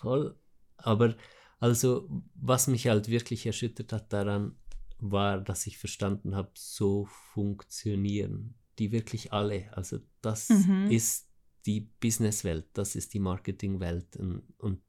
voll. 0.00 0.36
Aber 0.76 1.14
also, 1.60 2.08
was 2.34 2.66
mich 2.66 2.88
halt 2.88 3.08
wirklich 3.08 3.46
erschüttert 3.46 3.92
hat 3.92 4.12
daran, 4.12 4.56
war, 4.98 5.40
dass 5.40 5.66
ich 5.66 5.78
verstanden 5.78 6.34
habe, 6.34 6.50
so 6.54 7.06
funktionieren 7.32 8.54
die 8.78 8.92
wirklich 8.92 9.32
alle. 9.32 9.68
Also 9.76 9.98
das 10.20 10.48
mhm. 10.48 10.90
ist 10.90 11.28
die 11.66 11.80
Businesswelt, 12.00 12.66
das 12.74 12.94
ist 12.94 13.14
die 13.14 13.20
Marketingwelt 13.20 14.16
und, 14.16 14.42
und 14.58 14.80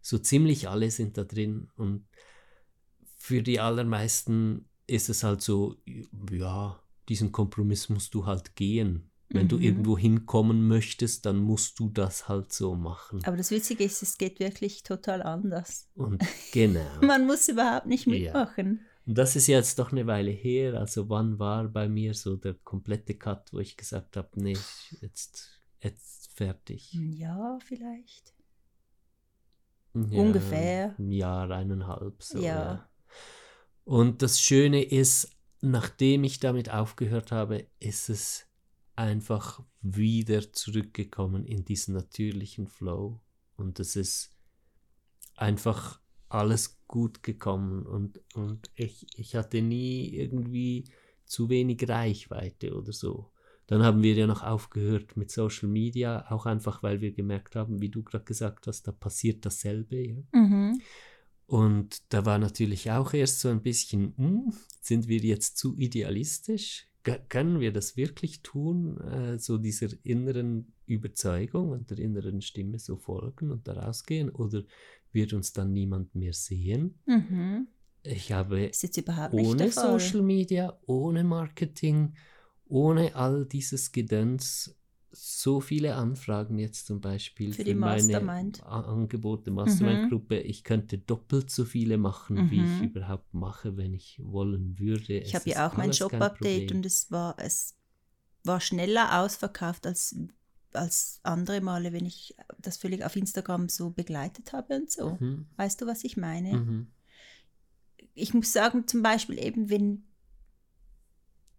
so 0.00 0.18
ziemlich 0.18 0.68
alle 0.68 0.90
sind 0.90 1.16
da 1.16 1.24
drin 1.24 1.68
und 1.76 2.06
für 3.16 3.42
die 3.42 3.60
allermeisten 3.60 4.68
ist 4.88 5.08
es 5.08 5.22
halt 5.22 5.42
so, 5.42 5.76
ja, 6.30 6.82
diesen 7.08 7.30
Kompromiss 7.30 7.88
musst 7.88 8.14
du 8.14 8.26
halt 8.26 8.56
gehen. 8.56 9.10
Wenn 9.28 9.44
mhm. 9.44 9.48
du 9.48 9.58
irgendwo 9.58 9.96
hinkommen 9.96 10.66
möchtest, 10.68 11.24
dann 11.24 11.38
musst 11.38 11.78
du 11.78 11.88
das 11.88 12.28
halt 12.28 12.52
so 12.52 12.74
machen. 12.74 13.24
Aber 13.24 13.36
das 13.36 13.50
Witzige 13.50 13.84
ist, 13.84 14.02
es 14.02 14.18
geht 14.18 14.40
wirklich 14.40 14.82
total 14.82 15.22
anders. 15.22 15.88
Und 15.94 16.22
genau. 16.52 17.00
Man 17.00 17.26
muss 17.26 17.48
überhaupt 17.48 17.86
nicht 17.86 18.06
mitmachen. 18.06 18.80
Ja. 18.82 18.91
Und 19.06 19.18
das 19.18 19.34
ist 19.34 19.48
jetzt 19.48 19.78
doch 19.78 19.92
eine 19.92 20.06
Weile 20.06 20.30
her. 20.30 20.74
Also 20.74 21.08
wann 21.08 21.38
war 21.38 21.68
bei 21.68 21.88
mir 21.88 22.14
so 22.14 22.36
der 22.36 22.54
komplette 22.54 23.14
Cut, 23.14 23.52
wo 23.52 23.58
ich 23.58 23.76
gesagt 23.76 24.16
habe, 24.16 24.28
nee, 24.36 24.56
jetzt, 25.00 25.60
jetzt 25.80 26.30
fertig. 26.32 26.94
Ein 26.94 27.12
Jahr 27.12 27.58
vielleicht. 27.64 28.34
Ja, 29.94 30.20
Ungefähr. 30.20 30.94
Ein 30.98 31.10
Jahr, 31.10 31.50
eineinhalb. 31.50 32.22
So, 32.22 32.38
ja. 32.38 32.42
ja. 32.42 32.88
Und 33.84 34.22
das 34.22 34.40
Schöne 34.40 34.82
ist, 34.82 35.30
nachdem 35.60 36.24
ich 36.24 36.38
damit 36.40 36.70
aufgehört 36.70 37.32
habe, 37.32 37.66
ist 37.78 38.08
es 38.08 38.46
einfach 38.94 39.62
wieder 39.80 40.52
zurückgekommen 40.52 41.44
in 41.44 41.64
diesen 41.64 41.94
natürlichen 41.94 42.68
Flow. 42.68 43.20
Und 43.56 43.80
es 43.80 43.96
ist 43.96 44.36
einfach 45.34 46.00
alles 46.28 46.81
gut 46.92 47.22
gekommen 47.22 47.86
und, 47.86 48.20
und 48.34 48.70
ich, 48.74 49.06
ich 49.16 49.34
hatte 49.34 49.62
nie 49.62 50.14
irgendwie 50.14 50.84
zu 51.24 51.48
wenig 51.48 51.88
Reichweite 51.88 52.76
oder 52.76 52.92
so. 52.92 53.30
Dann 53.66 53.82
haben 53.82 54.02
wir 54.02 54.12
ja 54.12 54.26
noch 54.26 54.42
aufgehört 54.42 55.16
mit 55.16 55.30
Social 55.30 55.70
Media, 55.70 56.30
auch 56.30 56.44
einfach, 56.44 56.82
weil 56.82 57.00
wir 57.00 57.12
gemerkt 57.12 57.56
haben, 57.56 57.80
wie 57.80 57.88
du 57.88 58.02
gerade 58.02 58.26
gesagt 58.26 58.66
hast, 58.66 58.86
da 58.86 58.92
passiert 58.92 59.46
dasselbe. 59.46 59.96
Ja? 59.96 60.22
Mhm. 60.32 60.82
Und 61.46 62.12
da 62.12 62.26
war 62.26 62.38
natürlich 62.38 62.90
auch 62.90 63.14
erst 63.14 63.40
so 63.40 63.48
ein 63.48 63.62
bisschen, 63.62 64.12
hm, 64.18 64.52
sind 64.82 65.08
wir 65.08 65.20
jetzt 65.20 65.56
zu 65.56 65.74
idealistisch? 65.78 66.88
G 67.04 67.16
können 67.30 67.58
wir 67.58 67.72
das 67.72 67.96
wirklich 67.96 68.42
tun, 68.42 69.00
äh, 69.00 69.38
so 69.38 69.56
dieser 69.56 69.88
inneren 70.02 70.74
Überzeugung 70.84 71.70
und 71.70 71.90
der 71.90 71.98
inneren 71.98 72.42
Stimme 72.42 72.78
so 72.78 72.96
folgen 72.96 73.50
und 73.50 73.66
daraus 73.66 74.04
gehen? 74.04 74.28
Oder 74.28 74.64
wird 75.12 75.32
uns 75.32 75.52
dann 75.52 75.72
niemand 75.72 76.14
mehr 76.14 76.32
sehen? 76.32 76.98
Mhm. 77.06 77.68
Ich 78.04 78.32
habe 78.32 78.70
ohne 79.30 79.70
Social 79.70 80.22
Media, 80.22 80.78
ohne 80.86 81.22
Marketing, 81.22 82.14
ohne 82.66 83.14
all 83.14 83.46
dieses 83.46 83.92
Gedöns 83.92 84.76
so 85.12 85.60
viele 85.60 85.94
Anfragen 85.94 86.58
jetzt 86.58 86.86
zum 86.86 87.00
Beispiel 87.00 87.52
für, 87.52 87.64
für 87.64 87.74
meine 87.74 88.18
Angebote, 88.62 89.50
Mastermind-Gruppe. 89.50 90.36
Mhm. 90.36 90.42
Ich 90.46 90.64
könnte 90.64 90.98
doppelt 90.98 91.50
so 91.50 91.64
viele 91.64 91.98
machen, 91.98 92.36
mhm. 92.36 92.50
wie 92.50 92.64
ich 92.64 92.82
überhaupt 92.82 93.34
mache, 93.34 93.76
wenn 93.76 93.92
ich 93.92 94.18
wollen 94.22 94.78
würde. 94.78 95.18
Ich 95.18 95.34
habe 95.34 95.48
ja 95.50 95.68
auch 95.68 95.76
mein 95.76 95.90
Job-Update 95.90 96.72
und 96.72 96.86
es 96.86 97.10
war, 97.10 97.36
es 97.38 97.76
war 98.42 98.60
schneller 98.60 99.20
ausverkauft 99.20 99.86
als, 99.86 100.16
als 100.74 101.20
andere 101.22 101.60
Male, 101.60 101.92
wenn 101.92 102.06
ich 102.06 102.34
das 102.58 102.76
völlig 102.76 103.04
auf 103.04 103.16
Instagram 103.16 103.68
so 103.68 103.90
begleitet 103.90 104.52
habe 104.52 104.76
und 104.76 104.90
so. 104.90 105.16
Mhm. 105.20 105.46
Weißt 105.56 105.80
du, 105.80 105.86
was 105.86 106.04
ich 106.04 106.16
meine? 106.16 106.54
Mhm. 106.54 106.86
Ich 108.14 108.34
muss 108.34 108.52
sagen, 108.52 108.86
zum 108.86 109.02
Beispiel 109.02 109.38
eben, 109.38 109.70
wenn 109.70 110.04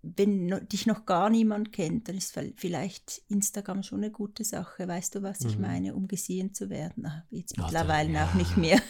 wenn 0.04 0.68
dich 0.68 0.86
noch 0.86 1.06
gar 1.06 1.30
niemand 1.30 1.72
kennt, 1.72 2.10
dann 2.10 2.18
ist 2.18 2.38
vielleicht 2.58 3.22
Instagram 3.30 3.84
schon 3.84 4.00
eine 4.00 4.12
gute 4.12 4.44
Sache. 4.44 4.86
Weißt 4.86 5.16
du, 5.16 5.24
was 5.24 5.40
ich 5.46 5.56
mhm. 5.56 5.62
meine, 5.62 5.96
um 5.96 6.10
gesehen 6.10 6.54
zu 6.54 6.70
werden? 6.70 7.06
Ach, 7.08 7.24
jetzt 7.32 7.58
mittlerweile 7.58 8.12
ja, 8.12 8.26
auch 8.26 8.34
nicht 8.34 8.58
mehr. 8.58 8.82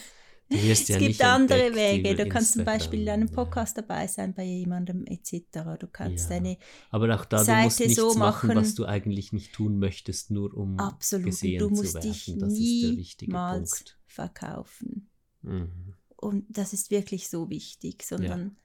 Du 0.54 0.62
wirst 0.62 0.88
ja 0.88 0.96
es 0.96 1.02
gibt 1.02 1.22
andere 1.22 1.66
entdeckt 1.66 2.04
Wege. 2.04 2.14
Du 2.16 2.28
kannst 2.28 2.52
zum 2.54 2.64
Beispiel 2.64 3.00
in 3.00 3.06
Instagram, 3.06 3.20
einem 3.20 3.28
ja. 3.28 3.34
Podcast 3.34 3.78
dabei 3.78 4.06
sein 4.06 4.34
bei 4.34 4.44
jemandem 4.44 5.04
etc. 5.06 5.42
Du 5.78 5.86
kannst 5.86 6.30
Ja. 6.30 6.36
deine 6.36 6.56
Aber 6.90 7.14
auch 7.14 7.24
da, 7.24 7.38
du 7.38 7.44
Seite 7.44 7.64
musst 7.64 7.80
nichts 7.80 7.96
so 7.96 8.14
machen, 8.14 8.48
was 8.50 8.54
machen. 8.56 8.76
du 8.76 8.84
eigentlich 8.86 9.32
nicht 9.32 9.52
tun 9.52 9.78
möchtest, 9.78 10.30
nur 10.30 10.54
um 10.56 10.78
absolut. 10.78 11.26
gesehen 11.26 11.58
Du 11.58 11.68
zu 11.68 11.74
musst 11.74 11.94
werden. 11.94 12.12
dich 12.12 12.34
das 12.38 12.52
ist 12.52 12.82
der 12.82 12.96
wichtige 12.96 13.32
Punkt. 13.32 13.98
verkaufen. 14.06 15.10
Mhm. 15.42 15.94
Und 16.16 16.46
das 16.48 16.72
ist 16.72 16.90
wirklich 16.90 17.28
so 17.28 17.50
wichtig, 17.50 18.02
sondern 18.04 18.56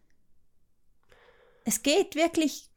es 1.65 1.82
geht 1.84 2.15
wirklich 2.15 2.68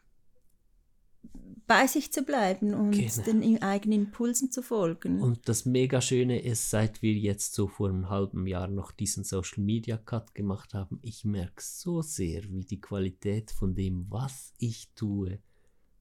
bei 1.67 1.87
sich 1.87 2.13
zu 2.13 2.23
bleiben 2.23 2.75
und 2.75 2.93
Genau. 2.93 3.23
den 3.23 3.63
eigenen 3.63 4.07
Impulsen 4.07 4.51
zu 4.51 4.63
folgen. 4.63 5.21
Und 5.21 5.49
das 5.49 5.65
mega 5.65 6.01
Schöne 6.01 6.41
ist, 6.41 6.71
seit 6.71 7.03
wir 7.03 7.15
jetzt 7.15 7.55
so 7.55 7.69
vor 7.69 7.89
einem 7.89 8.09
halben 8.09 8.47
Jahr 8.47 8.69
noch 8.69 8.91
diesen 8.93 9.25
Social 9.25 9.63
Media 9.63 9.97
Cut 9.97 10.35
gemacht 10.35 10.75
haben, 10.75 10.99
ich 11.03 11.25
merke 11.25 11.63
so 11.63 12.03
sehr, 12.03 12.43
wie 12.51 12.65
die 12.65 12.81
Qualität 12.81 13.51
von 13.51 13.75
dem, 13.75 14.07
was 14.11 14.53
ich 14.59 14.91
tue, 14.95 15.39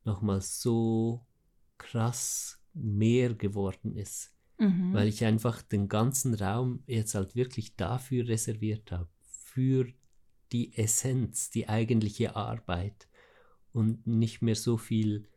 nochmal 0.04 0.42
so 0.42 1.26
krass 1.78 2.60
mehr 2.74 3.34
geworden 3.34 3.96
ist. 3.96 4.34
mhm. 4.58 4.94
Weil 4.94 5.08
ich 5.08 5.26
einfach 5.26 5.62
den 5.62 5.88
ganzen 5.88 6.34
Raum 6.36 6.84
jetzt 6.86 7.16
halt 7.16 7.36
wirklich 7.36 7.76
dafür 7.76 8.28
reserviert 8.28 8.92
habe, 8.92 9.10
für 9.20 9.88
die 10.52 10.78
Essenz, 10.78 11.50
die 11.50 11.68
eigentliche 11.68 12.36
Arbeit 12.36 13.08
und 13.74 14.06
nicht 14.06 14.42
mehr 14.42 14.56
so 14.56 14.78
viel 14.78 15.28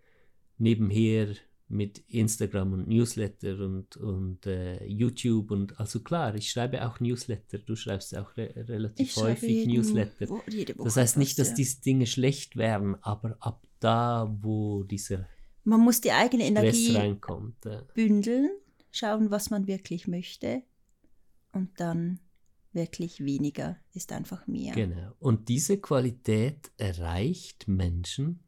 nebenher 0.64 1.29
mit 1.68 1.98
Instagram 2.09 2.72
und 2.72 2.88
Newsletter 2.88 3.59
und, 3.61 3.96
und 3.96 4.46
äh, 4.46 4.85
YouTube 4.85 5.50
und 5.50 5.79
also 5.79 6.00
klar, 6.00 6.35
ich 6.35 6.50
schreibe 6.50 6.87
auch 6.87 7.00
Newsletter, 7.00 7.59
du 7.59 7.74
schreibst 7.74 8.16
auch 8.16 8.37
re 8.37 8.53
relativ 8.57 9.11
ich 9.11 9.16
häufig 9.16 9.50
jeden 9.50 9.72
Newsletter. 9.72 10.29
Wo, 10.29 10.42
Das 10.85 10.96
heißt 10.96 11.16
nicht, 11.16 11.38
dass 11.38 11.50
ja. 11.50 11.55
diese 11.55 11.81
Dinge 11.81 12.07
schlecht 12.07 12.57
wären, 12.57 12.96
aber 13.03 13.37
ab 13.40 13.66
da, 13.81 14.35
wo 14.42 14.85
dieser 14.85 15.27
Man 15.64 15.81
muss 15.81 16.00
die 16.00 16.12
eigene 16.12 16.44
Energie 16.44 16.94
äh, 16.96 17.16
bündeln, 17.94 18.50
schauen, 18.90 19.31
was 19.31 19.50
man 19.50 19.66
wirklich 19.66 20.07
möchte 20.07 20.62
und 21.53 21.81
dann 21.81 22.20
wirklich 22.72 23.24
weniger 23.24 23.79
ist 23.92 24.12
einfach 24.12 24.46
mehr. 24.46 24.74
Genau. 24.74 25.12
Und 25.18 25.48
diese 25.48 25.79
Qualität 25.79 26.72
erreicht 26.77 27.68
Menschen, 27.68 28.43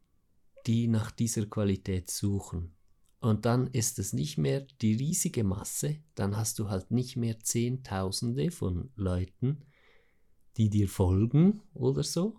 die 0.67 0.87
nach 0.87 1.11
dieser 1.11 1.45
Qualität 1.45 2.11
suchen. 2.11 2.75
Und 3.19 3.45
dann 3.45 3.67
ist 3.67 3.97
es 3.97 4.13
nicht 4.13 4.37
mehr 4.37 4.67
die 4.81 4.93
riesige 4.93 5.43
Masse, 5.43 5.97
dann 6.13 6.37
hast 6.37 6.59
du 6.59 6.69
halt 6.69 6.91
nicht 6.91 7.15
mehr 7.15 7.39
Zehntausende 7.39 8.51
von 8.51 8.91
Leuten, 8.95 9.65
die 10.57 10.69
dir 10.69 10.87
folgen 10.87 11.61
oder 11.73 12.03
so. 12.03 12.37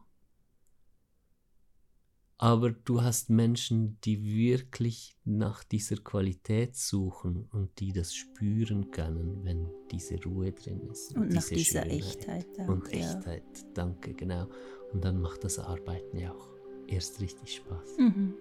Aber 2.40 2.70
du 2.70 3.02
hast 3.02 3.30
Menschen, 3.30 3.98
die 4.04 4.22
wirklich 4.24 5.16
nach 5.24 5.64
dieser 5.64 5.96
Qualität 5.96 6.76
suchen 6.76 7.48
und 7.50 7.80
die 7.80 7.92
das 7.92 8.14
spüren 8.14 8.92
können, 8.92 9.42
wenn 9.42 9.68
diese 9.90 10.22
Ruhe 10.22 10.52
drin 10.52 10.82
ist. 10.82 11.16
Und 11.16 11.30
nach 11.32 11.42
diese 11.42 11.56
dieser 11.56 11.82
Schönheit. 11.82 11.98
Echtheit 11.98 12.46
auch. 12.60 12.68
Und 12.68 12.94
ja. 12.94 13.00
Echtheit, 13.00 13.42
danke, 13.74 14.14
genau. 14.14 14.48
Und 14.92 15.04
dann 15.04 15.20
macht 15.20 15.42
das 15.42 15.58
Arbeiten 15.58 16.16
ja 16.16 16.32
auch 16.32 16.57
erst 16.88 17.20
richtig 17.20 17.56
Spaß. 17.56 17.98
Mhm. 17.98 18.34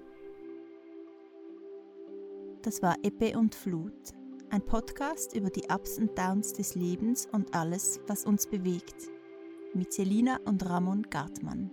Das 2.62 2.82
war 2.82 2.96
Ebbe 3.04 3.38
und 3.38 3.56
Flut, 3.56 3.94
ein 4.50 4.62
Podcast 4.62 5.36
über 5.36 5.50
die 5.50 5.66
Ups 5.70 5.98
und 5.98 6.18
Downs 6.18 6.54
des 6.54 6.76
Lebens 6.76 7.28
und 7.32 7.54
alles, 7.54 8.02
was 8.08 8.26
uns 8.26 8.48
bewegt, 8.48 9.10
mit 9.74 9.94
Selina 9.94 10.40
und 10.46 10.66
Ramon 10.66 11.04
Gartmann. 11.04 11.72